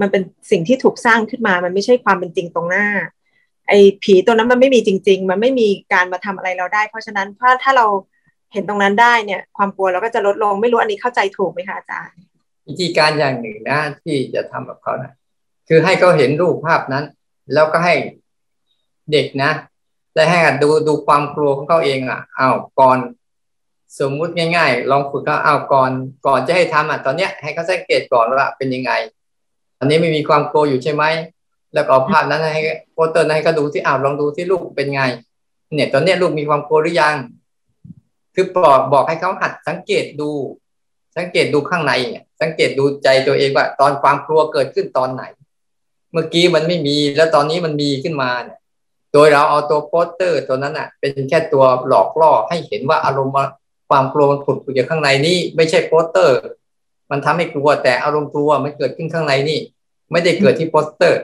[0.00, 2.86] มันเป็นสิ่งที่ถูกสร้างขึ้นมา มันไม่ใช่ความเป็นจริงตรงหน้า
[3.68, 7.86] ไอ้ผีตัวนั้นมันไม่มีจริง ๆ มันไม่มีการมาทำอะไรเราได้ เพราะฉะนั้นถ้าถ้าเรา
[8.52, 12.18] เห็นตรงนั้นได้เนี่ย ความกลัวเราก็จะลดลง ไม่รู้อันนี้เข้าใจถูกไหมคะอาจารย์
[12.66, 15.12] วิธีการอย่างหนึ่งนะที่จะทำกับเขานะ
[15.68, 17.04] คือให้เขาเห็นรูปภาพนั้น
[17.54, 17.94] แล้วก็ให้
[19.12, 19.50] เด็กนะ
[20.14, 22.48] ได้ให้ดูดูความกลัวของเขาเองอะเอา
[22.80, 22.98] ก่อน
[24.00, 25.90] สมมุติง่าย ๆ ลองฝึกเขาเอาก่อน
[26.26, 28.92] ก่อนจะให้ทำอะตอนเนี้ยให้เขาสังเกตก่อนว่าเป็นยังไง
[29.78, 31.04] อันนี้ไม่มีความกลัวอยู่ใช่ไหม
[31.74, 32.62] แล้วก็ภาพนั้นให้
[32.92, 35.02] โปสเตอร์ให้เขาดูที่อ้าวลองดูที่ลูกเป็นไง
[35.74, 37.16] เนี่ยตอนนี้ลูกมีความกลัวหรือยัง
[38.34, 40.30] คือบอกบอกให้เขาหัดสังเกตดู
[41.16, 41.92] สังเกตดูข้างใน
[42.40, 45.22] สังเกตดูใจตัวเองว่า ตอนความกลัวเกิดขึ้นตอนไหน
[46.12, 48.58] เมื่อกี้มันไม่มีแล้วตอนนี้มันมีขึ้นมาเนี่ย
[49.12, 53.34] โดยเราเอาตัวโปสเตอร์ตัวนั้นอะ เป็นแค่ตัวหลอกล่อให้เห็นว่าอารมณ์
[53.88, 56.38] ความกลัวมันผุดอยู่ข้างในนี่ไม่ใช่โปสเตอร์
[57.10, 59.58] มันทำให้กลัวแต่อารมณ์กลัวมันเกิดขึ้นข้างในนี่
[60.12, 61.20] ไม่ได้เกิดที่โปสเตอร์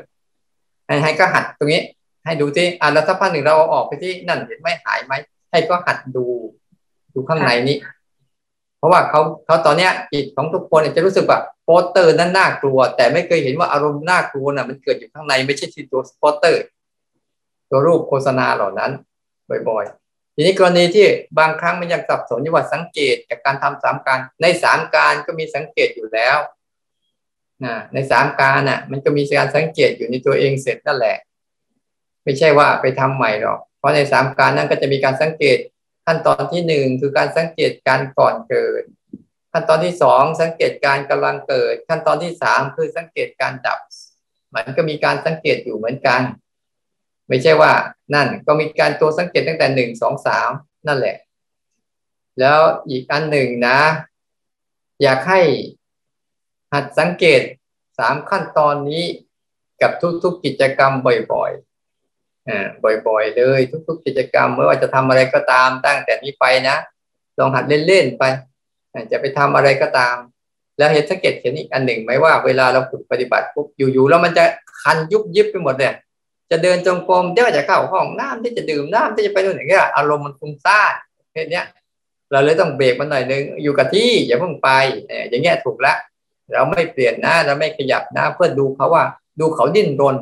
[1.02, 1.82] ให้ก็หัดตรงนี้
[2.24, 5.12] ให้ดูที่อะแล้วถ้าพักหนึ่งเราเอาออกไปที่นั่นเห็นไหมหายไหม
[5.50, 6.24] ให้ก็หัดดู
[7.14, 7.76] ดูข้างในนี้
[8.78, 16.62] เพราะว่าเขาเขาตอนเนี้ยจิตของทุกคนจะรู้สึกว่าโปสเตอร์นั้นน่ากลัว แต่ไม่เคยเห็นว่าอารมณ์น่ากลัวน่ะมันเกิดอยู่ข้างในไม่ใช่ที่ตัวโปสเตอร์
[17.70, 18.90] ตัวรูปโฆษณาเหล่านั้น
[19.68, 20.03] บ่อยๆ
[20.34, 21.06] ทีนี้กรณีที่
[21.38, 26.38] บางครั้งมันยังสับสนอยู่ว่าสังเกตจากการทำสามการ ในสามการก็มีสังเกตอยู่แล้ว
[27.64, 31.16] นะในสามการน่ะ มันก็มีการสังเกตอยู่ในตัวเองเสร็จนั่นแหละ
[32.24, 35.58] ไม่ใช่ว่าไปทำใหม่หรอก เพราะในสามการนั้นก็จะมีการสังเกต
[36.06, 38.82] ขั้นตอนที่หนึ่งคือการสังเกตการก่อนเกิด
[39.52, 43.78] ขั้นตอนที่สองสังเกตการกำลังเกิด ขั้นตอนที่สามคือสังเกตการดับ
[44.54, 46.20] มันก็มีการสังเกตอยู่เหมือนกัน
[47.28, 47.72] ไม่ใช่ว่า
[48.14, 50.50] นั่นก็มีการตัวสังเกตตั้งแต่หนึ่งสองสาม
[50.86, 51.16] นั่นแหละ
[52.40, 53.78] แล้วอีกอันหนึ่งนะ
[55.02, 55.40] อยากให้
[56.72, 57.40] หัดสังเกต
[57.98, 59.04] สามขั้นตอนนี้
[59.82, 60.92] กับทุกๆกิจกรรม
[61.32, 62.66] บ่อยๆอ่า
[63.06, 66.76] บ่อยๆ เลย ทุก ๆ กิจกรรมไม่ว่าจะทำอะไรก็ตามตั้งแต่นี้ไปนะ
[67.38, 68.24] ลองหัดเล่นๆไป
[69.12, 70.16] จะไปทำอะไรก็ตาม
[70.78, 74.44] แล้วเห็นสังเกตเห็นอีกอันหนึ่งไหมว่าเวลาเราฝึกปฏิบัติปุ๊บอยู่ๆแล้วมันจะ
[74.82, 75.94] คันยุบยิบไปหมดเลย
[76.54, 80.92] จะเดินจงกรมเดี๋ยวจะเข้าห้องน้ำที่จะดื่มน้ำที่จะไปนู่นอย่างเงี้ยอารมณ์มันฟุ้งซ่าน
[81.32, 81.62] แค่นี้
[82.32, 84.68] เราเลยต้องเบรกมันหน่อยนึงอยู่กับที่อย่าเพิ่งไป
[85.28, 85.96] อย่างเงี้ยถูกแล้ว
[86.52, 89.04] เราไม่เปลี่ยนนะเราไม่ขยับนะเพื่อดูเขาว่า
[89.40, 90.16] ดูเขาดิ้นรน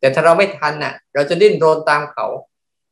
[0.00, 2.26] แต่ถ้าเราไม่ทันน่ะ เราจะดิ้นรนตามเขา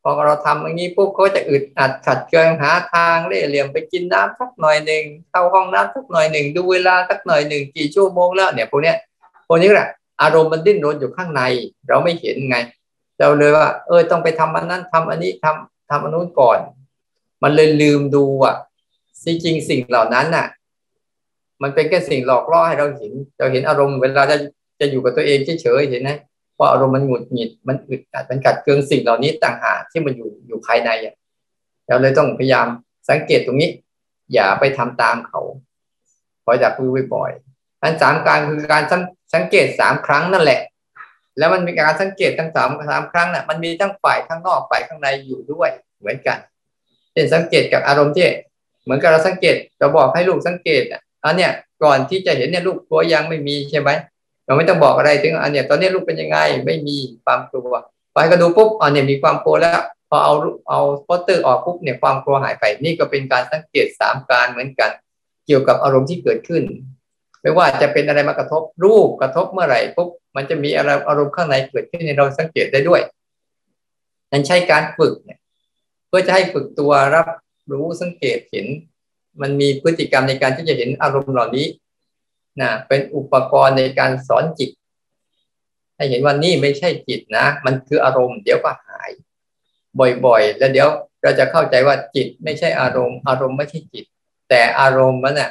[0.03, 8.97] พอเราทำอย่างนี้ปุ๊บเขาจะอึดอัดขัดเกลงหาทางเล่เหลี่ยมไปกินน้ำสักหน่อยหนึ่งเข้าห้องน้ำสักหน่อยหนึ่งดูเวลาสักหน่อยหนึ่งกี่ชั่วโมงแล้วเนี่ยพวกเนี้ย
[9.49, 9.89] พวกนี้แหละ
[10.23, 11.43] อารมณ์มันดิ้นรนอยู่ข้างใน
[11.89, 12.57] เราไม่เห็นไง
[13.19, 16.59] เราเลยว่า เออต้องไปทำอันนั้นทำอันนี้ทำทำอันนู้นก่อน
[17.43, 18.57] มันเลยลืมดูอะ
[19.25, 20.47] จริงสิ่งเหล่านั้นน่ะ
[21.63, 24.37] มันเป็นแค่สิ่งหลอกล่อให้เราเห็น เราเห็นอารมณ์เวลาจะ
[24.81, 26.11] จะอยู่กับตัวเองเฉยๆเห็นไหม
[26.59, 31.15] ว่าอารมณ์มันหงุดหงิดมันอึดอัดมันกัดเคืองสิ่งเหล่านี้ต่างหากที่มันอยู่อยู่ภายในอะ
[31.89, 32.67] เราเลยต้องพยายาม
[33.09, 33.71] สังเกตตรงนี้
[34.35, 35.41] อย่าไปทำตามเขา
[36.45, 37.31] คอยจับมือบ่อย
[37.83, 38.83] อันสามการคือการ
[39.35, 40.61] สังเกตสามครั้งนั่นแหละ
[41.39, 45.71] แล้วมันมีการสังเกตทั้งสามสามครั้งน่ะมันมีทั้งฝ่ายข้างนอกฝ่ายข้างในอยู่ด้วย
[46.01, 46.39] เหมือนกัน
[47.13, 48.29] เช่นสังเกตกับอารมณ์ที่
[48.85, 51.53] เหมือนกับเราสังเกตเราบอกให้ลูกสังเกตอะอันเนี้ย
[51.83, 53.91] ก่อนที่จะเห็นเนี่ยลูกกลัวยังไม่มีใช่ไหม
[54.47, 57.75] เราไม่ต้องบอกอะไรถึงอันเนี้ยตอนนี้ลูกเป็นยังไงไม่มีความกลัว
[58.15, 60.35] ไปก็ดูปุ๊บอันเนี้ยมีความกลัวแล้ว พอเอา
[60.69, 64.91] เอาโปสเตอร์ออกปุ๊บเนี่ยความกลัวหายไปนี่ก็เป็นการสังเกตสามการเหมือนกัน
[65.47, 66.63] เกี่ยวกับอารมณ์ที่เกิดขึ้น
[67.43, 73.01] ไม่ว่าจะเป็นอะไรมากระทบรูปกระทบเมื่อไหร่ปุ๊บมันจะมีอะไรอารมณ์ข้างในเกิดขึ้นในเราสังเกตได้ด้วย
[74.31, 75.39] นั่นใช้การฝึกเนี่ย
[76.09, 77.27] เพื่อจะให้ฝึกตัวรับ
[77.73, 78.67] รู้สังเกตเห็น
[79.41, 81.67] มันมีพฤติกรรมในการที่จะเห็นอารมณ์เหล่านี้
[82.61, 84.71] นะเป็นอุปกรณ์ในการสอนจิต
[85.97, 89.11] ให้เห็นว่านี่ไม่ใช่จิตนะ มันคืออารมณ์เดี๋ยวก็หาย
[90.27, 90.89] บ่อยๆ แล้วเดี๋ยว
[91.23, 94.05] เราจะเข้าใจว่าจิตไม่ใช่อารมณ์ อารมณ์ไม่ใช่จิต
[94.49, 95.51] แต่อารมณ์มันน่ะ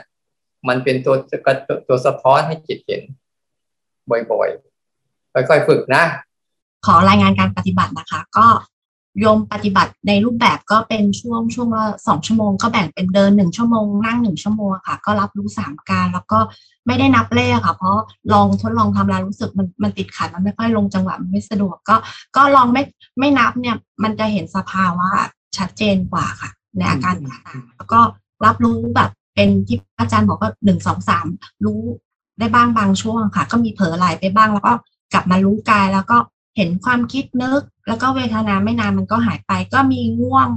[0.68, 1.16] มันเป็นตัว
[1.88, 3.02] ตัวสะท้อนให้จิตเห็น
[4.32, 6.04] บ่อยๆ ค่อยๆฝึกนะ
[6.86, 8.48] ขอรายงานการปฏิบัตินะคะ ก็
[9.20, 16.40] โยมปฏิบัติในรูปแบบก็เป็นช่วงช่วงละสองชั่วโมงก็แบ่งเป็นเดินหนึ่งชั่วโมงนั่งหนึ่งชั่วโมงค่ะ ก็รับรู้สามการแล้วก็
[16.88, 17.98] ไม่ได้นับเลขค่ะ เพราะ
[18.34, 21.96] ลองทดลองทำแล้วรู้สึกมันมันติดขัดมันไม่ค่อยลงจังหวะมันไม่สะดวกก็
[22.36, 22.84] ก็ลองไม่
[23.20, 25.10] ไม่นับเนี่ย มันจะเห็นสภาวะ
[25.58, 28.00] ชัดเจนกว่าค่ะ ในอาการต่างๆแล้วก็
[28.46, 29.10] รับรู้แบบ
[29.40, 31.26] เป็นที่อาจารย์บอกว่าหนึ่งสองสาม
[31.66, 31.82] รู้
[32.40, 34.74] ได้บ้างบางช่วงค่ะ ก็มีเผลอไหลไปบ้าง แล้วก็
[35.14, 36.18] กลับมารู้กายแล้วก็
[36.58, 40.50] เห็นความคิดนึก แล้วก็เวทนาไม่นานมันก็หายไป ก็มีง่วง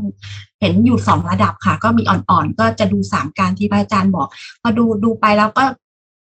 [0.61, 4.29] เห็นอยู่สองระดับค่ะ ก็มีอ่อนๆ ก็จะดูสามการที่พระอาจารย์บอก
[4.63, 5.65] พอดูดูไปแล้วก็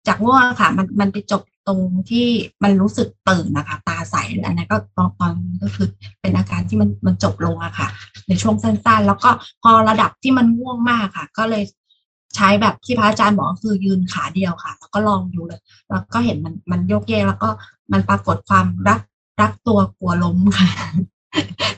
[0.07, 1.81] จากง่วงค่ะ มันมันไปจบตรง
[2.11, 2.27] ที่
[2.63, 4.15] มันรู้สึกตื่นนะคะ ตาใส
[4.47, 5.89] อันนั้นก็ตอนตอนนี้ก็คือ
[6.21, 7.89] เป็นอาการที่มันมันจบลงอะค่ะ
[8.29, 9.31] ในช่วงสั้นๆ แล้วก็
[9.63, 11.63] พอระดับที่มันง่วงมากค่ะ ก็เลย
[12.37, 15.61] ใช้แบบที่พระอาจารย์บอกคือยืนขาเดียวค่ะ แล้วก็ลองดูเลย
[15.91, 17.49] แล้วก็เห็นมันมันโยกเยกแล้วก็
[17.93, 19.01] มันปรากฏความรัก
[19.41, 20.69] รักตัวกลัวล้มค่ะ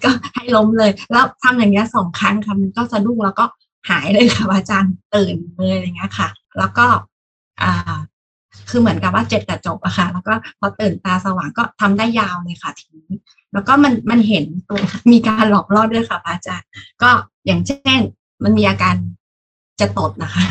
[0.04, 3.44] ก็ให้ล้มเลย แล้วทำอย่างเงี้ยสองครั้งค่ะมันก็สะดุ้งแล้วก็
[3.88, 6.28] หายเลยค่ะอาจารย์ตื่นเลยอะไรเงี้ยค่ะ
[6.59, 6.86] แล้วก็
[7.62, 7.96] อ่า
[8.70, 13.12] คือเหมือนกับว่าเจ็ดแต่จบอะค่ะ แล้วก็พอตื่นตาสว่างก็ทำได้ยาวเลยค่ะทีนี้
[13.52, 14.80] แล้วก็มันมันเห็นตัว
[15.12, 16.68] มีการหลอกล่อด้วยค่ะอาจารย์
[17.02, 17.11] ก็
[17.46, 18.00] อย่างเช่น
[18.44, 18.96] มันมีอาการ
[19.81, 20.45] จะตดนะคะ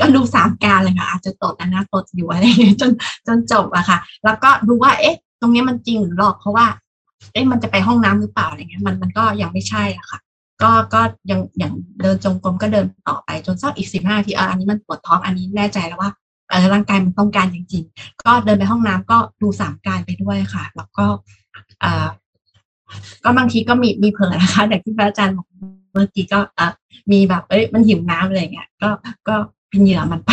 [0.00, 2.90] ก็ดูสามการเลยค่ะอาจจะตดนะตดอยู่อะไรเงี้ยจน
[3.26, 6.66] จนจบอะค่ะ แล้วก็ดูว่า เอ๊ะ ตรงนี้มันจริงหรือหลอกเพราะว่า
[7.32, 10.18] เอ๊ะมันจะไปห้องน้ำหรือเปล่าอะไรเงี้ยมันมันก็ยังไม่ใช่อะค่ะ
[10.62, 11.00] ก็ก็
[11.30, 16.10] ยังอย่างเดินจงกรมก็เดินต่อไปจนสักอีกสิบห้าทีเอออันนี้มันปวดท้องอันนี้แน่ใจแล้วว่า
[16.48, 21.06] เออร่างกายมันต้องการจริงๆ ก็เดินไปห้องน้ำก็ดูสามการไปด้วยค่ะ แล้วก็
[21.80, 22.06] เอ่า
[23.24, 25.46] ก็บางทีก็มีมีเผลอนะคะแต่ที่พระอาจารย์บอก
[25.96, 26.68] เมื่อกี้ก็อะ
[27.12, 28.90] มีแบบเอ้ยมันหิวน้ำอะไรเงี้ยก็
[29.28, 29.34] ก็
[29.70, 30.30] พินเหยื่อมันไป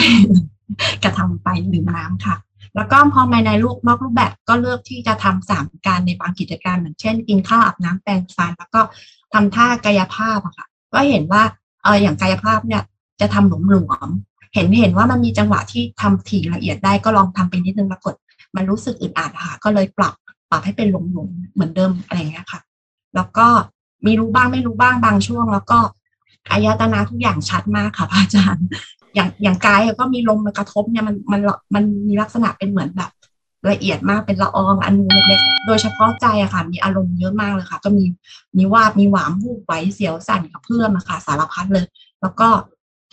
[1.04, 2.36] กระทำไปดื่มน้ำค่ะ
[2.76, 8.82] แล้วก็พอมาในรูปนอกรูปแบบก็เลือกที่จะทำสามการในบางกิจการเหมือนเช่น กินข้าวอาบน้ำแปรงฟัน แล้วก็
[9.34, 11.44] ทำท่ากายภาพอะค่ะ ก็เห็นว่า
[11.84, 12.84] เอออย่างกายภาพเนี่ย
[13.22, 14.10] จะทำหลวมหลวม
[14.54, 18.14] เห็นเห็นว่ามันมีจังหวะที่ทำถี่ละเอียดได้ก็ลองทำไปนิดนึงปรากฏ
[18.56, 20.14] มันรู้สึกอึดอัดค่ะ ก็เลยปรับ
[20.50, 22.62] ปรับให้เป็นหลวมหลวมเหมือนเดิมอะไรเงี้ยค่ะ
[23.16, 23.48] แล้วก็
[24.06, 25.80] มีรู้บ้างไม่รู้บ้างบางช่วง แล้วก็
[26.52, 28.66] อายตนะทุกอย่างชัดมากค่ะอาจารย์
[29.16, 31.42] อย่างอย่างกายก็มีลมมากระทบเนี่ยมันมัน
[31.76, 33.12] มันมีลักษณะเป็นเหมือนแบบ
[33.72, 38.06] ละเอียดมากเป็นละอองอนูเล็กๆโดยเฉพาะใจอะค่ะ มีอารมณ์เยอะมากเลยค่ะ ก็มี
[38.58, 41.86] มีวาดมีหวามวูบไหวเสียวสั่นกับเพื่อนอะค่ะสารพัดเลย
[42.22, 42.48] แล้วก็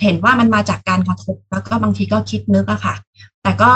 [0.02, 2.94] เห็นว่ามันมาจากการกระทบแล้วก็บางทีก็คิดนึกอะค่ะ
[3.42, 3.70] แต่ก็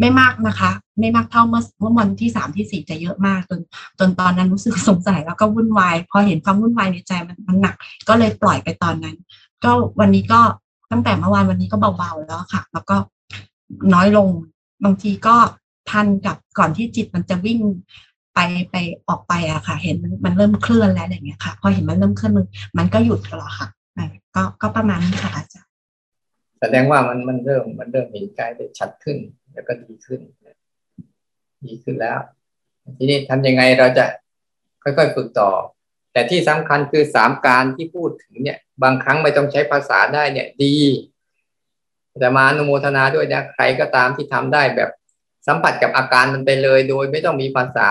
[0.00, 0.70] ไม่มากนะคะ
[1.00, 3.60] ไม่มากเท่าเมื่อเมื่อวันที่สามที่สี่จะเยอะมากจน
[3.98, 7.74] จนตอนนั้นรู้สึกสงสัยแล้วก็วุ่นวาย พอเห็นความวุ่นวายในใจมันมันหนัก
[8.08, 9.16] ก็เลยปล่อยไปตอนนั้น
[9.64, 9.70] ก็
[10.00, 10.40] วันนี้ก็
[10.90, 12.96] ตั้งแต่เมื่อวานวันนี้ก็เบาๆแล้วค่ะ แล้วก็
[13.94, 14.28] น้อยลง
[14.84, 15.36] บางทีก็
[15.90, 17.58] ทันกับก่อนที่จิตมันจะวิ่ง
[18.34, 18.38] ไป
[18.70, 18.76] ไป
[19.08, 22.46] ออกไปอะค่ะ เห็นมันเริ่มเคลื่อนแล้วอะไรเงี้ยค่ะ พอเห็นมันเริ่มเคลื่อนมัน
[22.78, 23.68] มันก็หยุดแล้วค่ะ
[24.36, 25.69] ก็ก็ประมาณนี้ค่ะอาจารย์
[26.60, 29.18] แสดงว่ามันมันเริ่มมันเริ่มเห็นกายได้ชัดขึ้น
[29.52, 30.20] แล้วก็ดีขึ้น
[31.64, 32.18] ดีขึ้นแล้ว
[32.96, 34.04] ทีนี้ทำยังไงเราจะ
[34.82, 35.50] ค่อยๆฝึกต่อ
[36.12, 40.76] แต่ที่สำคัญคือสามการที่พูดถึงเนี่ย บางครั้งไม่ต้องใช้ภาษาได้เนี่ย ดี
[42.20, 44.90] แต่มาอนุโมทนาด้วยนะใครก็ตามที่ทำได้แบบ
[45.46, 47.88] สัมผัสกับอาการมันไปเลย โดยไม่ต้องมีภาษา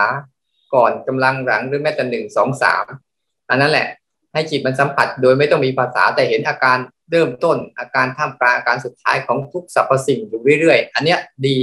[0.74, 2.84] ก่อนกำลังหลังหรือแม้แต่หนึ่งสองสาม
[3.48, 3.88] อันนั้นแหละ
[4.32, 6.78] ให้จิตมันสัมผัสโดยไม่ต้องมีภาษาแต่เห็นอาการ
[7.10, 11.56] เริ่มต้น อาการท่ามกลางอาการสุดท้ายของทุกสรรพสิ่งอยู่เรื่อยๆ อันเนี้ยดี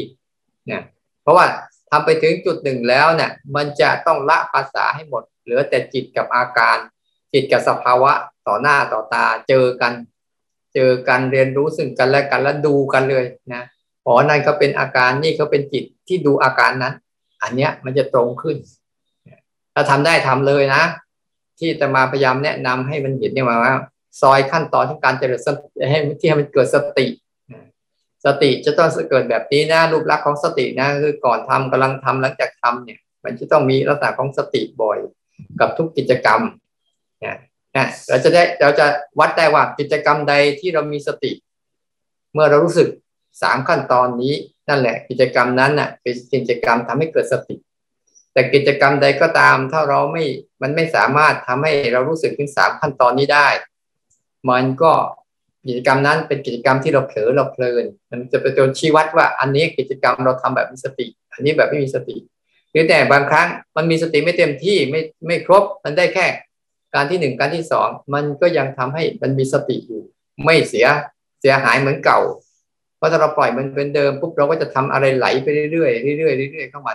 [0.65, 0.81] เนี่ย
[1.21, 1.45] เพราะว่า
[1.89, 6.77] ทำไปถึงจุดหนึ่งแล้วเนี่ยมันจะต้องละภาษาให้หมด เหลือแต่จิตกับอาการ
[7.33, 8.11] จิตกับสภาวะ
[8.47, 9.93] ต่อหน้าต่อตาเจอกัน
[10.73, 13.63] เจอกันเรียนรู้ซึ่งกันและกันแล้วดูกันเลยนะ
[14.05, 16.93] อ๋อนั่นเขาเป็นอาการนี่เขาเป็นจิตที่ดูอาการนั้น
[17.43, 18.57] อันเนี้ยมันจะตรงขึ้น
[19.73, 20.83] ถ้าทำได้ทำเลยนะ
[21.59, 23.75] ที่จะมาพยายามแนะนำให้มันเห็นเนี่ยมาว่า
[24.21, 27.07] ซอยขั้นตอนของการเจริญสติให้ที่ให้มันเกิดสติ
[28.25, 34.99] สติจะต้องเกิดแบบนี้นะรูปลักษณ์ของสตินะคือก่อนทำกำลังทำหลังจากทำเนี่ย มันจะต้องมีลักษณะของสติบ่อย
[35.59, 36.41] กับทุกกิจกรรม
[37.21, 37.37] เนี่ย
[38.07, 38.85] เราจะได้เราจะ
[39.19, 41.31] วัดได้ว่ากิจกรรมใดที่เรามีสติ
[42.33, 42.89] เมื่อเรารู้สึก
[43.41, 44.33] สามขั้นตอนนี้
[44.69, 47.55] นั่นแหละ กิจกรรมนั้นน่ะเป็นกิจกรรมทำให้เกิดสติ
[48.33, 50.23] แต่กิจกรรมใดก็ตาม ถ้าเราไม่
[50.61, 53.47] มันไม่สามารถทำให้เรารู้สึกถึงสามขั้นตอนนี้ได้
[54.49, 54.91] มันก็
[55.67, 62.15] กิจกรรมนั้นเป็นกิจกรรมที่เราเผลอเราเพลิน มันจะเป็นตัวชี้วัดว่าอันนี้กิจกรรมเราทำแบบมีสติ อันนี้แบบไม่มีสติ
[62.71, 63.47] หรือแต่บางครั้ง
[63.77, 66.25] มันมีสติไม่เต็มที่ไม่ไม่ครบ มันได้แค่
[66.95, 70.01] การที่หนึ่งการที่สองมันก็ยังทำให้มันมีสติอยู่
[70.45, 70.87] ไม่เสีย
[71.41, 72.19] เสียหายเหมือนเก่า
[72.97, 76.93] เพราะถ้าเราปล่อยมันเป็นเดิมปุ๊บเราก็จะทำอะไรไหลไปเรื่อยๆเรื่อยๆเรื่อยๆเข้ามา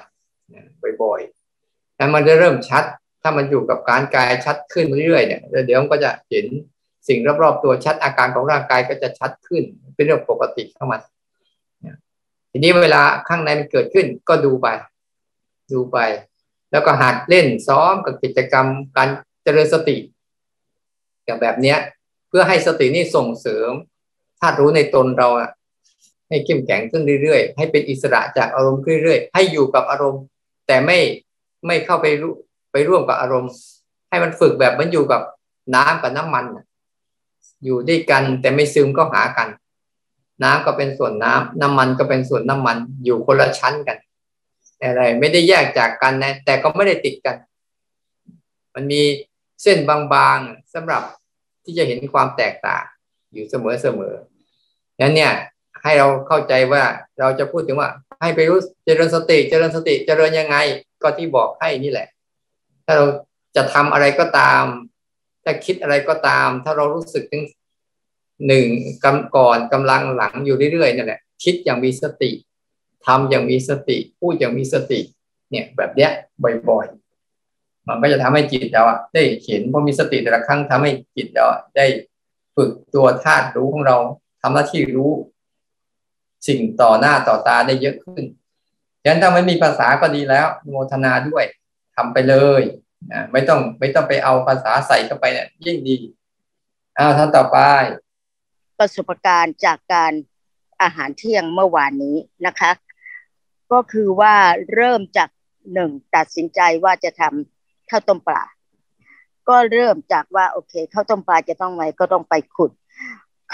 [1.02, 2.84] บ่อยๆแล้วมันจะเริ่มชัด
[3.22, 6.46] ถ้ามันอยู่กับการกายชัดขึ้นเรื่อยๆเนี่ยเดี๋ยวมันก็จะเห็น
[7.08, 9.62] สิ่งรอบๆตัวชัดอาการของร่างกายก็จะชัดขึ้น
[9.94, 10.98] เป็นเรื่องปกติเข้ามา
[12.50, 14.66] ทีนี้เวลาข้างในมันเกิดขึ้นก็ดูไป
[15.72, 15.98] ดูไป
[16.72, 18.66] แล้วก็หัดเล่นซ้อมกับกิจกรรม
[18.96, 19.08] การ
[19.42, 19.96] เจริญสติ
[21.28, 21.78] กับแบบเนี้ย
[22.28, 23.70] เพื่อให้สตินี่ส่งเสริม
[24.40, 25.50] ธาตุรู้ในตนเราอะ
[26.28, 30.22] ให้เข้มแข็งขึ้นเรื่อยๆ ให้เป็นอิสระจากอารมณ์เรื่อยๆ ให้อยู่กับอารมณ์
[30.66, 30.98] แต่ไม่
[31.66, 32.34] ไม่เข้าไปรู้
[32.72, 33.52] ไปร่วมกับอารมณ์
[34.08, 35.22] ให้มันฝึกแบบมันอยู่กับ
[35.74, 36.44] น้ำกับน้ำมัน
[37.64, 39.48] อยู่ด้วยกันแต่ไม่ซึมก็หากัน
[40.42, 43.98] น้ำก็เป็นส่วนน้ำน้ำมันก็เป็นส่วนน้ำมัน อยู่คนละชั้นกัน
[44.80, 47.36] อะไร ไม่ได้แยกจากกันนะ แต่ก็ไม่ได้ติดกัน
[48.74, 49.02] มันมี
[49.62, 51.02] เส้นบางๆสำหรับ
[51.64, 52.84] ที่จะเห็นความแตกต่าง
[53.32, 55.32] อยู่เสมอๆนั้นเนี่ย
[55.82, 56.82] ให้เราเข้าใจว่า
[57.18, 60.56] เราจะพูดถึงว่า ให้ไปรู้เจริญสติ เจริญสติ เจริญยังไง
[61.02, 62.08] ก็ที่บอกให้นี่แหละ
[62.86, 63.06] ถ้าเรา
[63.56, 64.64] จะทำอะไรก็ตาม
[65.44, 67.44] ถ้าคิดอะไรก็ตาม ถ้าเรารู้สึกถึง
[68.46, 68.66] หนึ่ง
[69.04, 72.30] กำก่อนกำลังหลังอยู่เรื่อยๆนั่นแหละคิดอย่างมีสติ
[73.06, 75.00] ทำอย่างมีสติพูดอย่างมีสติ
[75.50, 76.10] เนี่ยแบบเนี้ย
[76.68, 81.86] บ่อยๆ มันก็จะทำให้จิตเราได้เห็นพอมีสติแต่ละครั้งทำให้จิตเราได้
[82.56, 83.96] ฝึกตัวธาตุรู้ของเรา
[84.42, 85.12] ทำหน้าที่รู้
[86.48, 88.24] สิ่งต่อหน้าต่อตาได้เยอะขึ้น
[89.02, 91.44] ฉะนั้นถ้าไม่มีภาษาก็ดีแล้วโมทนาด้วย
[91.96, 92.62] ทำไปเลย
[93.12, 95.96] นะไม่ต้องไม่ต้องไปเอาภาษาใส่เข้าไปเนี่ยยิ่งดี
[96.98, 97.58] อ้าวท่านต่อไป
[98.78, 100.12] ประสบการณ์จากการ
[100.82, 102.16] อาหารเที่ยงเมื่อวานนี้
[102.46, 102.70] นะคะ
[103.72, 104.34] ก็คือว่า
[104.74, 105.28] เริ่มจาก
[105.74, 108.44] หนึ่งตัดสินใจว่าจะทำข้าวต้มปลา
[109.48, 112.70] ก็เริ่มจากว่าโอเคข้าวต้มปลาจะต้องไงก็ต้องไปขุด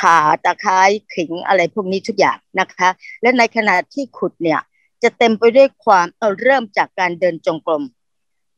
[0.01, 0.81] ขาตะไคร้
[1.15, 2.89] ขิงอะไรพวกนี้ทุกอย่างนะคะ
[3.23, 4.61] และในขณะที่ขุดเนี่ย
[5.03, 7.83] จะเต็มไปด้วยความเออเริ่มจากการเดินจงกรม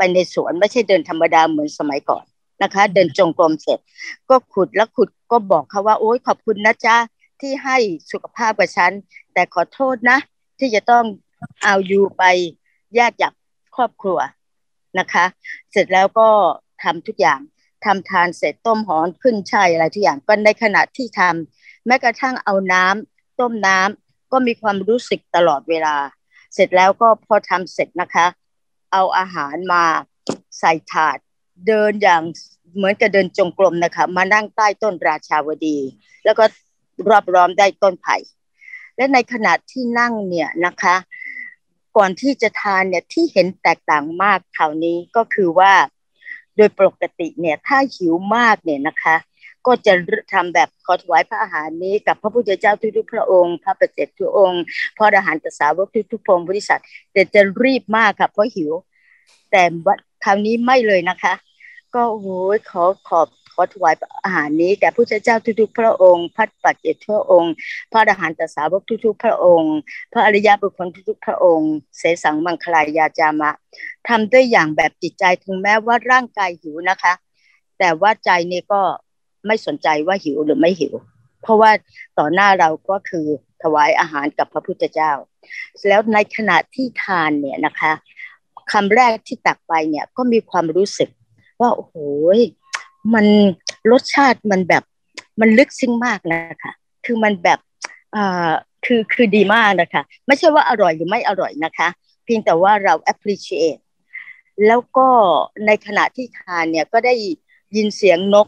[0.00, 2.24] ไปในสวนไม่ใช่เดินธรรมดาเหมือนสมัยก่อน
[2.62, 3.78] นะคะ เดินจงกรมเสร็จ
[4.28, 6.96] ก็ขุดแล้วขุดก็บอกเขาว่า โอ๊ยขอบคุณนะจ๊ะ
[7.40, 7.76] ที่ให้
[8.10, 8.92] สุขภาพกับฉัน
[9.32, 10.18] แต่ขอโทษนะ
[10.58, 11.04] ที่จะต้อง
[11.62, 12.22] เอาอยู่ไป
[12.94, 13.32] แยกจาก
[13.76, 14.18] ครอบครัว
[14.98, 15.24] นะคะ
[15.72, 16.28] เสร็จแล้วก็
[16.82, 17.40] ทำทุกอย่าง
[17.84, 25.96] ทำทานเสร็จต้มหอมขึ้นช่ายอะไรทุกอย่างก็ในขณะที่ทำแม้กระทั่งเอาน้ำต้มน้ำก็มีความรู้สึกตลอดเวลา
[26.54, 28.26] เสร็จแล้วก็พอทำเสร็จนะคะ
[28.92, 29.84] เอาอาหารมา
[30.58, 31.18] ใส่ถาด
[31.66, 32.22] เดินอย่าง
[32.76, 35.78] เหมือนกับเดินจงกรมนะคะ มานั่งใต้ต้นราชาวดี
[36.24, 36.44] แล้วก็
[37.10, 38.16] รอบร้อมได้ต้นไผ่
[38.96, 40.96] และในขณะที่นั่งเนี่ยนะคะ
[41.96, 45.72] ก่อนที่จะทานเนี่ยที่เห็นแตกต่างมากคราวนี้ก็คือว่า
[46.56, 49.16] โดยปกติเนี่ยถ้าหิวมากเนี่ยนะคะ
[49.66, 49.92] ก็จะ
[50.32, 54.62] ทำแบบขอถวายพระอาหารนี้กับพระพุทธเจ้าทุกๆพระองค์ พระประเจกทุกองค์
[54.96, 56.80] พระอรหันตสาวกทุกๆพงค์บริษัท
[57.12, 58.72] แต่จะรีบมากค่ะเพราะหิว
[59.50, 59.62] แต่
[60.24, 61.34] คราวนี้ไม่เลยนะคะ
[61.94, 63.94] ก็โอ้ยขอขอบขอถวาย
[64.24, 67.52] อาหารนี้แก่พระเจ้าทุกๆ พระองค์พระปัจเจกทุกองค์
[67.92, 69.74] พระอรหันตสาวกทุกๆ พระองค์
[70.12, 73.50] พระอริยบุคคลทุกๆ พระองค์ เสสังมังคลายาจามะ
[74.08, 77.12] ทำด้วยอย่างแบบจิตใจถึงแม้ว่าร่างกายหิวนะคะ
[77.78, 78.82] แต่ว่าใจนี่ก็
[79.46, 80.94] ไม่สนใจว่าหิวหรือไม่หิว
[81.42, 81.70] เพราะว่า
[82.18, 83.26] ต่อหน้าเราก็คือ
[83.62, 85.12] ถวายอาหารกับพระพุทธเจ้า
[85.88, 87.92] แล้วในขณะที่ทานเนี่ยนะคะ
[88.72, 91.08] คำแรกที่ตักไปเนี่ยก็มีความรู้สึก
[91.60, 91.94] ว่าโอ้โห
[93.14, 93.26] มัน
[93.90, 94.84] รสชาติมันแบบ
[95.40, 96.72] มันลึกซึ้งมากนะคะ
[97.04, 97.58] คือมันแบบ
[98.16, 98.50] อ่า
[98.84, 101.88] คือคือดีมากนะคะ ไม่ใช่ว่าอร่อยหรือไม่อร่อยนะคะ
[102.24, 103.80] เพียงแต่ว่าเรา appreciate
[104.66, 105.08] แล้วก็
[105.66, 107.14] ในขณะที่ทานเนี่ยก็ได้
[107.76, 108.46] ยินเสียงนก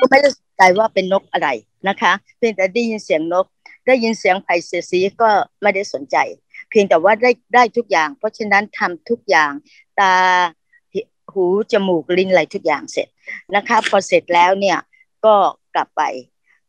[0.00, 1.48] ก็ไม่ได้ใจว่าเป็นนกอะไร
[1.88, 3.46] นะคะเพียงแต่ได้ยินเสียงนก
[3.86, 5.30] ได้ยินเสียงไผ่เสียสีก็
[5.62, 6.16] ไม่ได้สนใจ
[6.70, 9.52] เพียงแต่ว่าได้ได้ทุกอย่าง เพราะฉะนั้นทำทุกอย่าง
[10.00, 10.12] ตา
[11.32, 13.08] หูจมูกลิ้นอะไรทุกอย่างเสร็จ
[13.56, 14.78] นะคะพอเสร็จแล้วเนี่ย
[15.24, 15.34] ก็
[15.74, 16.02] กลับไป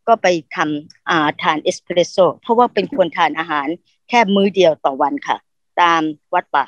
[0.07, 3.67] ก็ไปทำอาทานเอสเพรสโซเพราะว่าเป็นคนทานอาหาร
[4.09, 5.37] แค่มื้อเดียวต่อวันค่ะ
[5.81, 6.01] ตาม
[6.33, 6.65] วัดป่า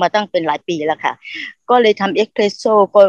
[0.00, 1.14] มาตั้งเป็นหลายปีแล้วค่ะ
[1.70, 3.02] ก็เลยทำเอสเพรสโซก็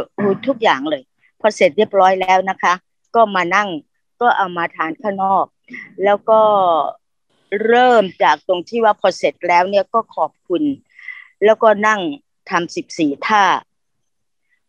[0.47, 1.03] ทุกอย่างเลย
[1.39, 2.73] พอเสร็จเรียบร้อยแล้วนะคะ
[3.15, 3.69] ก็มานั่ง
[4.21, 5.45] ก็เอามาทานข้างนอก
[6.03, 6.41] แล้วก็
[7.65, 10.63] เริ่มจากตรงที่ว่าพอเสร็จแล้วเนี่ยก็ขอบคุณ
[11.45, 12.01] แล้วก็นั่ง
[12.49, 13.43] ทำสิบสี่ท่า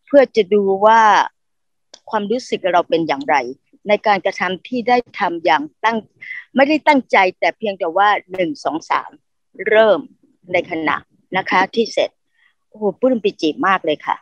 [0.05, 1.01] เพื่อจะดูว่า
[2.09, 3.35] ความรู้สึกเราเป็นอย่างไร
[3.87, 5.97] ในการกระทำที่ได้ทำอย่างตั้ง
[6.55, 9.11] ไม่ได้ตั้งใจแต่เพียงแต่ว่าหนึ่งสองสาม
[9.69, 9.99] เริ่ม
[10.53, 10.97] ในขณะ
[11.37, 12.09] นะคะที่เสร็จ
[12.69, 14.15] โอ้โหปลื้มปิจิมากเลยค่ะ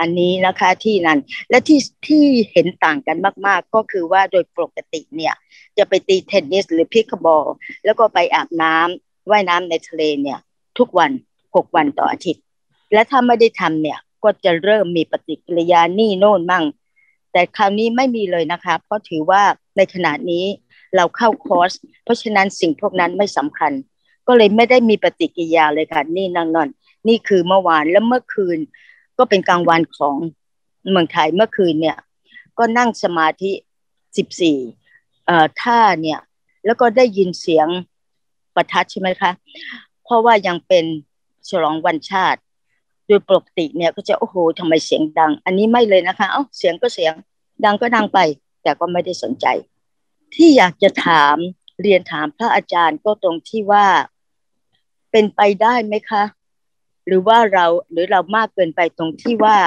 [0.00, 1.18] อันนี้นะคะที่นั่น
[1.50, 3.16] และที่ที่เห็นต่างกัน
[3.46, 5.34] มาก ๆ ก็คือว่าโดยปกติเนี่ย
[5.78, 7.46] จะไปตีเทนนิสหรือพิกบอล
[7.84, 10.38] แล้วก็ไปอาบน้ำว่ายน้ำในทะเลเนี่ย
[10.78, 11.10] ทุกวัน
[11.54, 12.42] หกวันต่ออาทิตย์
[12.92, 16.64] และถ้าไม่ได้ทำเนี่ยก็จะเริ่มมีปฏิกิริยานี่โน่นมั่ง
[17.32, 19.42] แต่คราวนี้ไม่มีเลยนะคะเพราะถือว่า
[19.76, 20.44] ในขณะนี้
[20.96, 21.72] เราเข้าคอร์ส
[22.04, 23.72] เพราะฉะนั้นสิ่งพวกนั้นไม่สำคัญ
[24.26, 26.68] ก็เลยไม่ได้มีปฏิกิริยาเลยค่ะนี่นั่งนอน
[27.08, 28.58] นี่คือเมื่อวานแล้วเมื่อคืน
[29.18, 30.16] ก็เป็นกลางวันของ
[30.90, 31.96] เมืองไทยเมื่อคืนเนี่ย
[32.58, 33.52] ก็นั่งสมาธิ
[34.16, 34.58] สิบสี่
[35.62, 36.20] ท่าเนี่ย
[36.66, 37.68] แล้วก็ได้ยินเสียง
[38.54, 39.30] ประทัดใช่ไหมคะ
[40.04, 40.84] เพราะว่ายังเป็น
[41.48, 42.40] ฉลองวันชาติ
[43.06, 47.12] โดยปกติเนี่ยก็จะโอ้โหทำไมเสียงดัง อันนี้ไม่เลยนะคะ เอ้าเสียงก็เสียง
[47.64, 48.18] ดังก็ดังไป
[48.62, 49.46] แต่ก็ไม่ได้สนใจ
[50.34, 51.36] ที่อยากจะถาม
[51.82, 53.86] เรียนถามพระอาจารย์ก็ตรงที่ว่า
[55.10, 56.22] เป็นไปได้ไหมคะ
[57.06, 59.58] หรือว่าเราหรือเรามากเกินไปตรงที่ว่า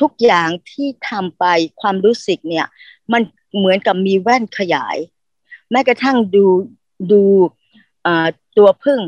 [0.00, 1.44] ทุกอย่างที่ทำไป
[1.80, 2.66] ความรู้สึกเนี่ย
[3.12, 3.22] มัน
[3.56, 4.96] เหมือนกับมีแว่นขยาย
[5.70, 6.46] แม้กระทั่งดู
[7.12, 7.22] ดู
[8.56, 9.00] ตัวพึ่ง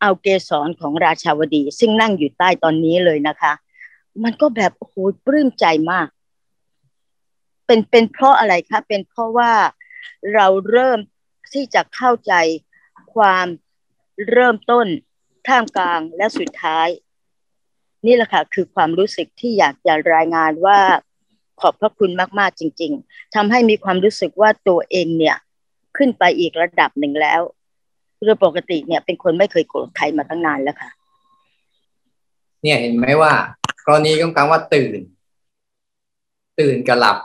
[0.00, 3.52] เอาเกสรของราชาวดี ซึ่งนั่งอยู่ใต้ตอนนี้เลยนะคะ
[4.24, 6.08] มันก็แบบโอ้โหปลื้มใจมาก
[7.66, 9.52] เป็นเป็นเพราะอะไรคะเป็นเพราะว่า
[10.34, 10.98] เราเริ่ม
[11.52, 12.32] ที่จะเข้าใจ
[13.14, 13.46] ความ
[14.30, 14.86] เริ่มต้น
[15.46, 16.88] ท่ามกลางและสุดท้าย
[18.06, 20.78] นี่แหละค่ะคือความรู้สึกที่อยากจะรายงานว่า
[21.60, 25.36] ขอบพระคุณมากๆจริง ๆทำให้มีความรู้สึกว่าตัวเองเนี่ย
[25.96, 27.40] ขึ้นไปอีกระดับหนึ่งแล้ว
[28.24, 30.90] โดยปกติเนี่ยเป็นคนไม่เคยโกรธใครมาตั้งนานแล้วค่ะ
[32.62, 33.32] เนี่ยเห็นไหมว่า
[33.86, 35.00] กรณีของการว่าตื่น
[36.60, 37.18] ตื่นกับหลับ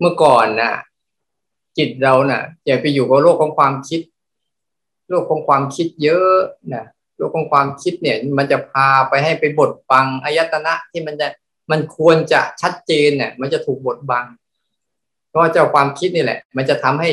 [0.00, 0.74] เมื่อก่อนน่ะ
[1.78, 4.00] จิตเราน่ะอย่าไปอยู่กับโลกของความคิด
[5.08, 6.36] โลกของความคิดเยอะ
[6.74, 6.84] นะ
[7.20, 11.28] โลกของความคิดเนี่ยมันจะพาไปให้ไปบดบังอายตนะที่มันจะ
[11.70, 14.24] มันควรจะชัดเจนเนี่ยมันจะถูกบดบัง
[15.28, 17.10] เพราะเจ้าความคิดนี่แหละ มันจะทำให้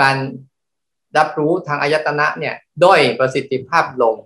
[0.00, 0.16] การ
[1.16, 2.54] รับรู้ทางอายตนะเนี่ย
[2.84, 4.16] ด้อยประสิทธิภาพลง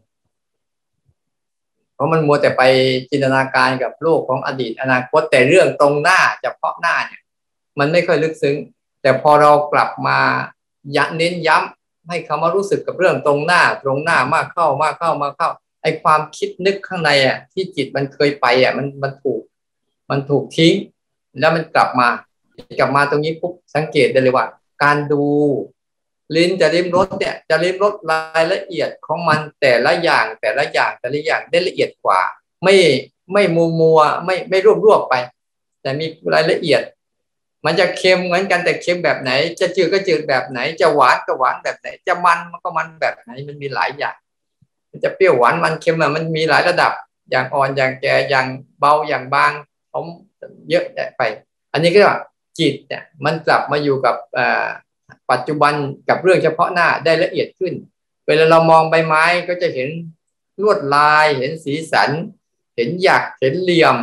[1.95, 2.63] เพราะมันมัวแต่ไป
[3.11, 7.23] จินตนาการกับโลกของอดีต อนาคตแต่เรื่องตรงหน้าเฉพาะหน้าเนี่ย
[7.79, 8.57] มันไม่ค่อยลึกซึ้ง
[9.03, 10.19] แต่พอเรากลับมา
[10.97, 11.80] ยัเน้นย้ำ
[12.11, 15.51] ให้คำว่ารู้สึกกับเรื่องตรงหน้าตรงหน้ามากเข้ามากเข้ามากเข้า
[15.83, 19.43] ไอความคิดนึกข้างในอะที่จิตมันเคยไปอะมันมันถูก
[20.11, 20.75] มันถูกทิ้ง
[21.39, 22.09] แล้วมันกลับมา
[22.79, 24.47] กลับมาตรงนี้ปุ๊บสังเกตได้เลยว่า
[24.83, 25.25] การดู
[26.37, 32.21] ลิ้นจะริมรสเนี่ยจะริมรสรายละเอียดของมันแต่ละอย่างแต่ละอย่างแต่ละอย่างได้ละเอียดกว่า
[32.65, 32.77] ไม่
[33.33, 35.15] ไม่มัวมัวไม่ไม่รวบรวบไป
[35.83, 36.83] แต่มีรายละเอียด
[37.65, 39.31] มันจะเค็มเหมือนกันแต่เค็มแบบไหน
[39.61, 44.17] จะจืดก็จืดแบบไหน จะหวานก็หวานแบบไหน จะมันมันก็มันแบบไหนมันมีหลายอย่าง
[44.91, 46.93] มันจะเปรี้ยวหวานมันเค็มมันมีหลายระดับ
[47.31, 48.47] อย่างอ่อนอย่างแก่อย่าง
[48.79, 49.53] เบาอย่างบาง
[49.93, 50.07] ผม
[50.71, 50.85] เยอะ
[51.17, 51.23] ไป
[51.73, 52.01] อันนี้ก็
[52.59, 54.17] จิตเนี่ยมันกลับมาอยู่กับ
[55.31, 55.75] ปัจจุบัน
[56.09, 57.75] กับเรื่องเฉพาะหน้าได้ละเอียดขึ้น
[58.27, 59.89] เวลาเรามองใบไม้ก็จะเห็น
[60.63, 62.11] ลวดลาย เห็นสีสัน
[62.77, 63.97] เห็นหยักเห็นเหลี่ยม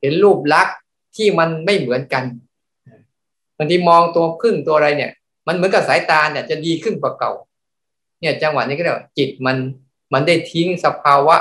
[0.00, 0.76] เห็นรูปลักษณ์
[1.16, 2.24] ที่มันไม่เหมือนกัน
[3.58, 5.10] บางทีมองตัวพึ่งตัวอะไรเนี่ย
[5.46, 7.32] มันเหมือนกับสายตาเนี่ยจะดีขึ้นกว่าเก่า
[8.20, 9.56] เนี่ยจังหวะนี้ก็เรียกว่าจิตมัน
[10.12, 11.36] มันได้ทิ้งสภาวะ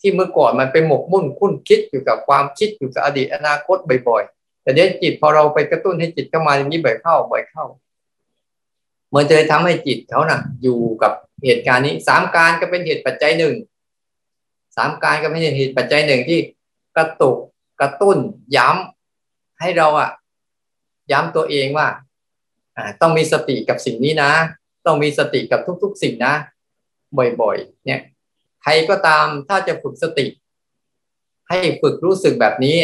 [0.00, 3.76] ที่เมื่อก่อนมันไปหมกมุ่นคุ้นคิดอยู่กับความคิดอยู่กับอดีตอนาคต
[4.08, 7.64] บ่อยๆ แต่เดี๋ยวจิตพอเราไปกระตุ้นให้จิตเข้ามาอย่างนี้บ่อยเข้าบ่อยเข้า
[9.14, 11.12] มันจะทำให้จิตเขานะ่ะ อยู่กับ
[11.44, 13.54] เหตุการณ์นี้สามการก็เป็นเหตุปัจจัยหนึ่ง
[14.76, 16.38] สามการก็เป็นเหตุปัจจัยหนึ่งที่
[16.96, 17.36] กระตุก
[17.80, 18.16] กระตุ้น
[18.56, 20.10] ย้ำให้เราอะ
[21.12, 21.88] ย้ำตัวเองว่า
[23.00, 24.32] ต้องมีสติกับสิ่งนี้นะ
[24.86, 26.34] ต้องมีสติกับทุกๆ สิ่งนะ
[27.40, 28.00] บ่อยๆ เนี่ย
[28.62, 30.26] ใครก็ตามถ้าจะฝึกสติ
[31.48, 32.76] ให้ฝึกรู้สึกแบบนี้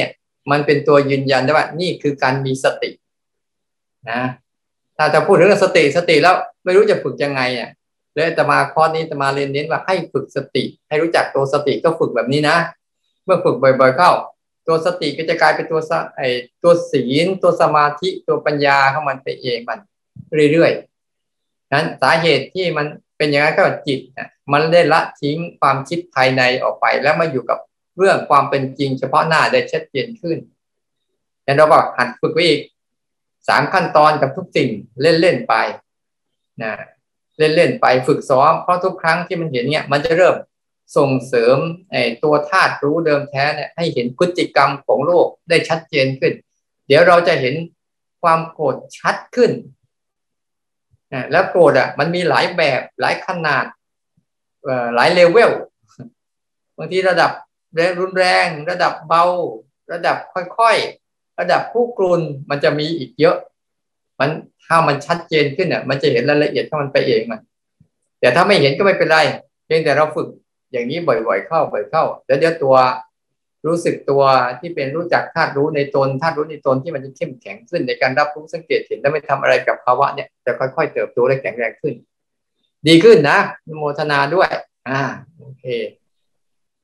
[0.51, 2.91] มันเป็นตัวยืนยันได้ว่านี่คือการมีสติ
[4.11, 4.23] นะ
[4.97, 7.71] ถ้าจะพูดถึงสติสติแล้วไม่รู้จะฝึกยังไงอะ
[8.15, 12.57] เลยแต่มาข้อนี้จะมาเรียนเน้นว่าให้ฝึกสติ ให้รู้จักตัวสติก็ฝึกแบบนี้นะ
[13.25, 14.11] เมื่อฝึกบ่อย ๆ เข้า
[14.67, 15.81] ตัวสติก็จะกลายเป็นตัว
[16.17, 16.23] ไอ
[16.63, 19.79] ตัวศีล ตัวสมาธิตัวปัญญาเข้ามันไปเองมัน
[20.53, 22.87] เรื่อยๆนั้นสาเหตุที่มัน
[23.17, 27.59] เป็นอย่างนั้นก็จิตนะมันได้ละทิ้งความคิดภายในออกไป แล้วมาอยู่กับ
[27.99, 30.39] เรื่องความเป็นจริงเฉพาะหน้าได้ชัดเจนขึ้น
[31.45, 32.61] แต่เราก็หัดฝึกไว้อีก
[33.49, 34.69] สามขั้นตอนกับทุกสิ่ง
[35.03, 35.55] เล่นเล่นไป
[36.63, 36.73] นะ
[37.39, 40.35] เล่นเล่นไปฝึกซ้อมเพราะทุกครั้งที่มันเห็นเนี่ย มันจะเริ่ม
[40.97, 41.59] ส่งเสริม
[42.25, 46.33] ตัวธาตุรู้เดิมแท้เนี่ยให้เห็นพฤติกรรมของโลกได้ชัดเจนขึ้น
[46.87, 47.55] เดี๋ยวเราจะเห็น
[48.23, 49.53] ความโกรธชัดขึ้น
[51.33, 53.67] แล้วโกรธอะมันมีหลายแบบหลายขนาด
[54.95, 55.51] หลายเลเวล
[56.77, 57.31] บางทีระดับ
[57.75, 59.25] แรงรุนแรง ระดับเบา
[59.93, 60.17] ระดับ
[60.59, 62.21] ค่อยๆ ระดับผู้กลุน
[62.51, 63.37] มันจะมีอีกเยอะ
[64.19, 64.31] มัน
[64.67, 67.41] ถ้ามันชัดเจนขึ้นเนี่ยมันจะเห็นรายละเอียดของมันไปเองมัน
[68.21, 69.19] แต่ถ้าไม่เห็นก็ไม่เป็นไร
[69.67, 70.29] เพียงแต่เราฝึก
[70.77, 72.77] อย่างนี้บ่อยๆเข้าบ่อยเข้าแล้วเดี๋ยวตัว
[73.67, 74.23] รู้สึกตัว
[74.61, 81.95] ที่เป็นรู้จักธาตุรู้ในตนธาตุรู้ในตนที่มันจะเข้มแข็งขึ้นในการรับรู้สังเกตเห็นและไม่ทำอะไรกับภาวะเนี่ยจะค่อยๆเติบโตและแข็งแรงขึ้น
[82.89, 83.39] ดีขึ้นนะ
[83.79, 84.49] โมทนาด้วย
[84.89, 85.01] อ่า
[85.39, 85.65] โอเค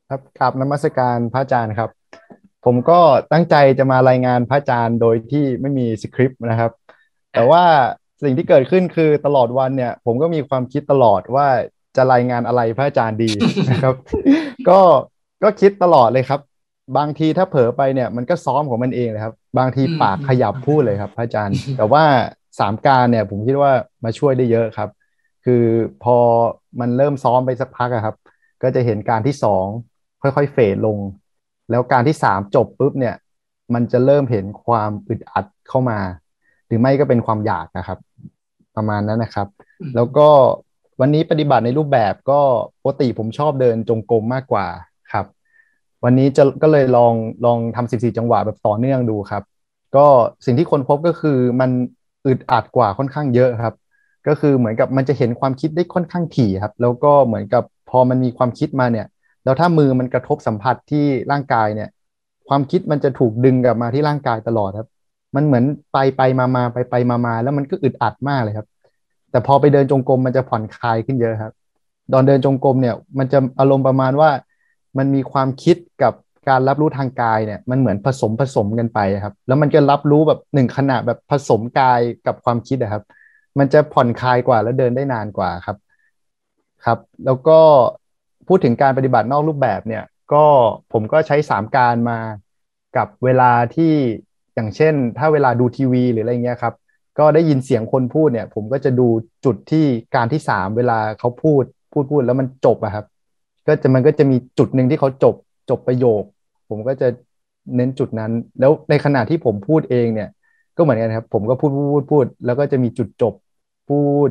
[0.08, 1.90] ครับกราบนมัสการพระอาจารย์ครับ
[2.64, 3.00] ผมก็
[3.32, 6.72] ตั้งใจจะมารายงานพระอาจารย์โดยที่ไม่มีสคริปต์นะครับ
[7.32, 7.64] แต่ว่า
[8.22, 11.48] สิ่งที่เกิดขึ้นคือตลอดวันเนี่ย ผมก็มีความคิดตลอดว่า
[11.96, 13.30] จะรายงานอะไรพระอาจารย์ดี
[13.70, 13.94] นะครับ
[14.68, 14.80] ก็
[15.42, 16.40] ก็คิดตลอดเลยครับ
[16.98, 22.04] บางทีถ้าเผลอไปเนี่ยมันก็ซ้อมของมันเองเลยครับ บางทีปากขยับพูดเลยครับ พระอาจารย์ แต่ว่า
[22.58, 23.72] สามการเนี่ย ผมคิดว่า
[24.04, 24.88] มาช่วยได้เยอะครับ
[25.44, 25.64] คือ
[26.04, 26.16] พอ
[26.80, 28.16] มันเริ่มซ้อมไปสักพักครับ
[28.62, 29.66] ก็จะเห็นการที่สอง
[30.22, 30.98] ค่อยๆเฟดลง
[31.70, 33.14] แล้วการที่สามจบปุ๊บเนี่ย
[33.74, 35.98] มันจะเริ่มเห็นความอึดอัดเข้ามา
[36.66, 37.98] หรือไม่ก็เป็นความอยากนะครับ
[38.76, 39.48] ประมาณนั้นนะครับ
[39.94, 40.28] แล้วก็
[41.00, 42.40] วันนี้ปฏิบัติในรูปแบบก็
[42.82, 44.66] ปกติผมชอบเดินจงกรมมากกว่า
[45.12, 45.26] ครับ
[46.04, 47.14] วันนี้จะก็เลยลอง
[47.44, 49.42] ลองทำสิบสี่จังหวะแบบต่อเนื่องดูครับ
[49.96, 50.06] ก็
[50.46, 51.70] สิ่งที่คนพบก็คือมัน
[52.26, 53.74] อึดอัดกว่าค่อนข้างเยอะครับ
[54.28, 59.06] ก็คือเหมือนกับมันจะเห็นความคิดได้ค่อนข้างถี่ครับ แล้วก็เหมือนกับพอมันมีความคิดมาเนี่ย
[59.44, 61.88] แล้วถ้ามือมันกระทบสัมผัสที่ร่างกายเนี่ย
[62.48, 64.88] ความคิดมันจะถูกดึงกลับมาที่ร่างกายตลอดครับ
[65.36, 68.66] มันเหมือนไปไปมามาไปไปมามาแล้วมันก็อึดอัดมากเลยครับ
[69.32, 71.52] แต่พอไปเดินจงกรมมันจะผ่อนคลายขึ้นเยอะครับ
[72.12, 74.30] ตอนเดินจงกรมเนี่ย มันจะอารมณ์ประมาณว่า
[74.98, 76.12] มันมีความคิดกับ
[76.48, 83.02] การรับรู้ทางกายเนี่ย มันเหมือนผสมผสมกันไปครับ แล้วมันก็รับรู้แบบหนึ่งขณะแบบผสมกายกับความคิดนะครับ
[83.58, 85.76] มันจะผ่อนคลายกว่าแล้วเดินได้นานกว่าครับ
[86.84, 87.60] ครับ แล้วก็
[88.48, 90.44] พูดถึงการปฏิบัตินอกรูปแบบเนี่ย ก็
[90.92, 92.18] ผมก็ใช้สามการมา
[92.96, 93.92] กับเวลาที่
[94.54, 96.74] อย่างเช่น ถ้าเวลาดูทีวีหรืออะไรเงี้ยครับ
[97.18, 99.06] ก็ได้ยินเสียงคนพูดเนี่ย ผมก็จะดู
[99.44, 99.84] จุดที่
[100.14, 103.04] การที่สามเวลาเขาพูดพูดพูดแล้วมันจบอะครับ
[103.66, 105.34] ก็จะมันก็จะมีจุดหนึ่งที่เขาจบ
[105.70, 106.22] จบประโยค
[106.68, 107.08] ผมก็จะ
[107.76, 110.28] เน้นจุดนั้น แล้วในขณะที่ผมพูดเองเนี่ย
[110.76, 113.34] ก็เหมือนกันครับ ผมก็พูดพูดพูดแล้วก็จะมีจุดจบ
[113.88, 113.94] พู
[114.28, 114.30] ด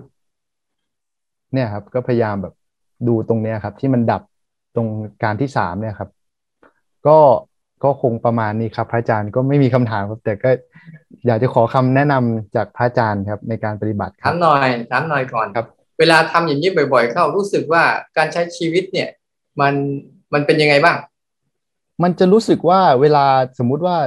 [1.54, 2.54] เนี่ยครับ ก็พยายามแบบ
[3.08, 4.22] ดูตรงเนี้ยครับ ที่มันดับ
[4.76, 4.88] ตรง
[5.24, 6.10] การที่สามเนี่ยครับ
[7.08, 7.18] ก็
[7.84, 10.50] ก็คงประมาณนี้ครับ พระอาจารย์ก็ไม่มีคำถามครับ แต่ก็
[11.28, 15.66] อยากจะขอคำแนะนำจากพระอาจารย์ครับในการปฏิบัติถามหน่อยถามหน่อยก่อนครับ
[16.00, 17.84] เวลาทำอย่างนี้บ่อย ๆ เข้ารู้สึกว่า
[18.18, 19.10] การใช้ชีวิตเนี่ย
[19.62, 19.74] มัน
[20.34, 20.98] มันเป็นยังไงบ้าง
[22.04, 23.26] มันจะรู้สึกว่าเวลา
[23.60, 23.98] สมมุติว่า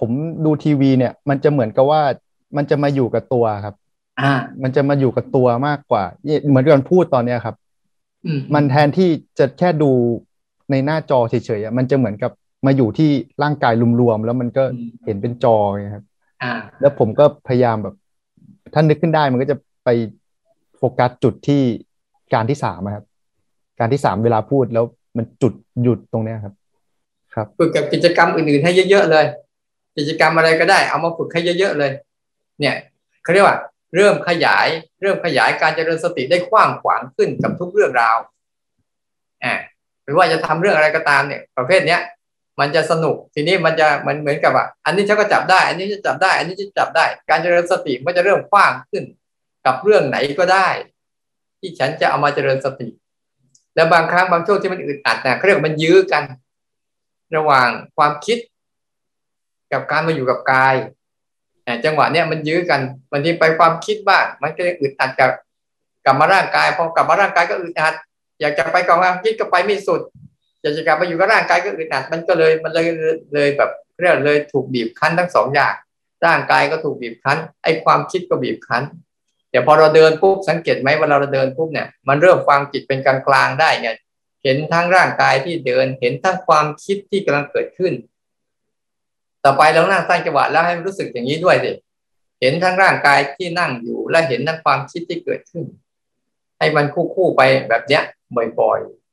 [0.00, 0.10] ผม
[0.44, 2.02] ดูทีวีเนี่ย มันจะเหมือนกับว่า
[2.56, 3.74] มันจะมาอยู่กับตัวครับ
[4.20, 4.32] อ่า
[4.62, 6.04] มันจะมาอยู่กับตัวมากกว่า
[6.48, 7.56] เหมือนกันพูดตอนเนี้ยครับ
[8.26, 9.08] อืมมันแทนที่
[9.38, 9.90] จะแค่ดู
[10.70, 12.32] ในหน้าจอเฉยๆอะมันจะเหมือนกับ
[12.66, 13.10] มาอยู่ที่
[13.42, 14.64] ร่างกายรวมๆแล้วมันก็
[15.04, 16.04] เห็นเป็นจอไงครับ
[16.42, 17.94] อ่าแล้วผมก็พยายามแบบ
[18.74, 19.88] ถ้านึกขึ้นได้มันก็จะไป
[20.76, 21.62] โฟกัสจุดที่
[22.34, 23.04] การที่สามอะครับ
[23.78, 24.84] การที่สามเวลาพูดแล้ว
[25.16, 25.52] มันจุด
[25.82, 26.54] หยุดตรงเนี้ยครับ
[27.34, 29.26] ครับฝึกกับกิจกรรมอื่นๆให้เยอะๆเลย
[29.98, 31.90] กิจกรรมอะไรก็ได้ เอามาฝึกให้เยอะๆเลย
[32.60, 32.74] เนี่ย
[33.22, 33.58] เขาเรียกว่า
[33.96, 34.66] เริ่มขยาย
[35.02, 38.18] เริ่มขยายการเจริญสติได้กว้างขวางขึ้นกับทุกเรื่องราว
[39.44, 39.54] อ่า
[40.04, 42.00] หรือว่าจะทำเรื่องอะไรก็ตามเนี่ย ประเภทเนี้ย
[42.60, 49.04] มันจะสนุกทีนี้มันจะมันเหมือนกับว่าอันนี้ฉันก็จับได้ อันนี้จะจับได้ อันนี้จะจับได้ การเจริญสติมันจะเริ่มกว้างขึ้น
[49.66, 50.68] กับเรื่องไหนก็ได้
[51.60, 52.88] ที่ฉันจะเอามาเจริญสติ
[53.74, 56.22] แล้วบางครั้งบางช่วงที่มันอึดอัดนะเขาเรียกว่ามันยื้อกัน
[57.36, 58.38] ระหว่างความคิด
[59.72, 60.74] กับการมาอยู่กับกาย
[61.84, 62.80] จังหวะเนี้ยมันยื้อกัน
[63.10, 65.30] บางทีไปความคิดบ้างมันก็ยังอึดอัดกับ
[66.04, 67.94] กลับมาร่างกายพอกลับมาร่างกายก็อึดอัด
[68.40, 70.00] อยากจะไปกับความคิดก็ไปไม่สุด
[70.64, 72.86] อยากจะกลับมาอยู่กับร่างกายก็อึดอัดมันก็เลยมันเลย
[73.34, 75.74] เลยแบบเรียกเลยถูกบีบคั้นทั้งสองอย่าง
[76.26, 78.82] ร่างกายก็ถูกบีบคั้น ไอ้ความคิดก็บีบคั้น
[79.50, 83.90] แต่พอเราเดินปุ๊บสังเกตไหมเวลาเราเดินปุ๊บเนี่ยมันเริ่มฟังจิตเป็นกลางกลางได้ไง
[84.44, 87.92] เห็นทั้งร่างกายที่เดิน เห็นทั้งความคิดที่กำลังเกิดขึ้น
[89.44, 91.70] ต่อไปเรานั่งสร้างจังหวะแล้วให้รู้สึกอย่างนี้ด้วยสิ
[92.40, 95.64] เห็นทั้งร่างกายที่นั่งอยู่และเห็นทั้งความคิดที่เกิดขึ้น
[96.58, 98.02] ให้มันคู่ๆไปแบบเนี้ย
[98.60, 99.03] บ่อยๆ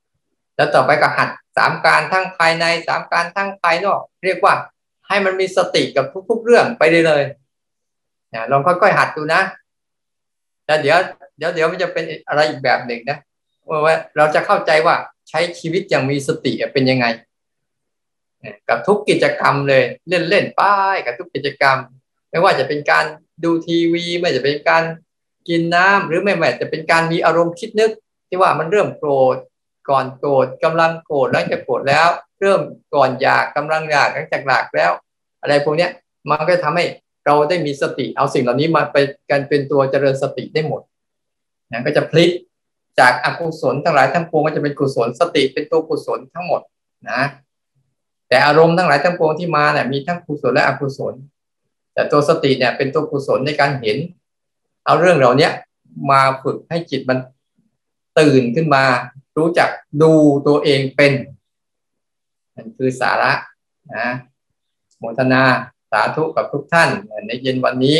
[0.62, 4.54] แล้วต่อไปก็หัดสามการทั้งภายในสามการทั้งภายนอก เรียกว่า
[5.08, 7.22] ให้มันมีสติกับทุก ๆ เรื่องไปเลยเลย
[8.34, 9.42] นะลองค่อยๆหัดดูนะ
[10.66, 10.98] แล้วเดี๋ยว
[11.36, 13.18] เดี๋ยวเดี๋ยวมันจะเป็นอะไรอีกแบบหนึ่งนะ
[13.84, 14.94] ว่าเราจะเข้าใจว่า
[15.28, 17.06] ใช้ชีวิตอย่างมีสติเป็นยังไง
[18.68, 21.76] กับทุกกิจกรรมเลยเล่นเล่นป้ายกับทุกกิจกรรม
[22.30, 23.04] ไม่ว่าจะเป็นการ
[23.44, 24.82] ดูทีวี ไม่จะเป็นการ
[25.48, 27.92] กินน้ำหรือไม่ไม่จะเป็นการมีอารมณ์คิดนึก
[28.28, 29.36] ที่ว่ามันเริ่มโกรธ
[29.88, 32.08] ก่อนโกรธกำลังโกรธหลังจากโกรธแล้ว
[32.40, 32.60] เริ่ม
[32.94, 34.92] ก่อนอยากกำลังอยากหลังจากอยากแล้ว
[35.40, 35.90] อะไรพวกเนี้ย
[36.30, 36.84] มันก็ทำให้
[37.26, 38.96] เราได้มีสติเอาสิ่งเหล่านี้มาไป
[39.30, 40.82] กันเป็นตัวเจริญสติได้หมด
[41.72, 42.30] นะก็จะพลิก
[43.00, 46.60] จากอกุศลทั้งหลายทั้งปวงก็จะเป็นกุศลสติเป็นตัวกุศลทั้งหมด
[47.10, 47.22] นะ
[48.28, 51.14] แต่อารมณ์ทั้งหลายทั้งปวงที่มาเนี่ยมีทั้งกุศลและอกุศล
[51.94, 53.98] แต่ตัวสติเนี่ยเป็นตัวกุศลในการเห็น
[54.84, 55.50] เอาเรื่องเหล่านี้
[56.10, 57.18] มาฝึกให้จิตมัน
[58.18, 58.84] ตื่นขึ้นมา
[59.38, 59.68] รู้จัก
[60.02, 60.12] ดู
[60.46, 61.12] ตัวเองเป็น
[62.56, 63.32] นั่นคือสาระ
[63.96, 64.08] นะ
[64.98, 65.42] โมทนา
[65.90, 66.90] สาธุกับทุกท่าน
[67.26, 67.98] ในเย็นวันนี้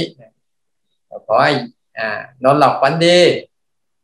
[1.27, 1.53] ขอให้
[1.99, 2.01] อ
[2.43, 3.19] นอนหลับฝันดี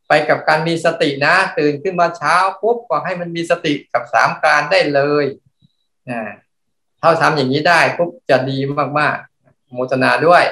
[0.08, 5.24] ไปกับการมีสตินะ ตื่นขึ้นมาเช้าปุ๊บก็ให้มันมีสติกับสามการได้เลย
[6.10, 6.30] อ่า
[7.00, 8.58] ถ้าทำอย่างนี้ได้ปุ๊บจะดี
[8.98, 10.44] มากๆโมทนาด้วย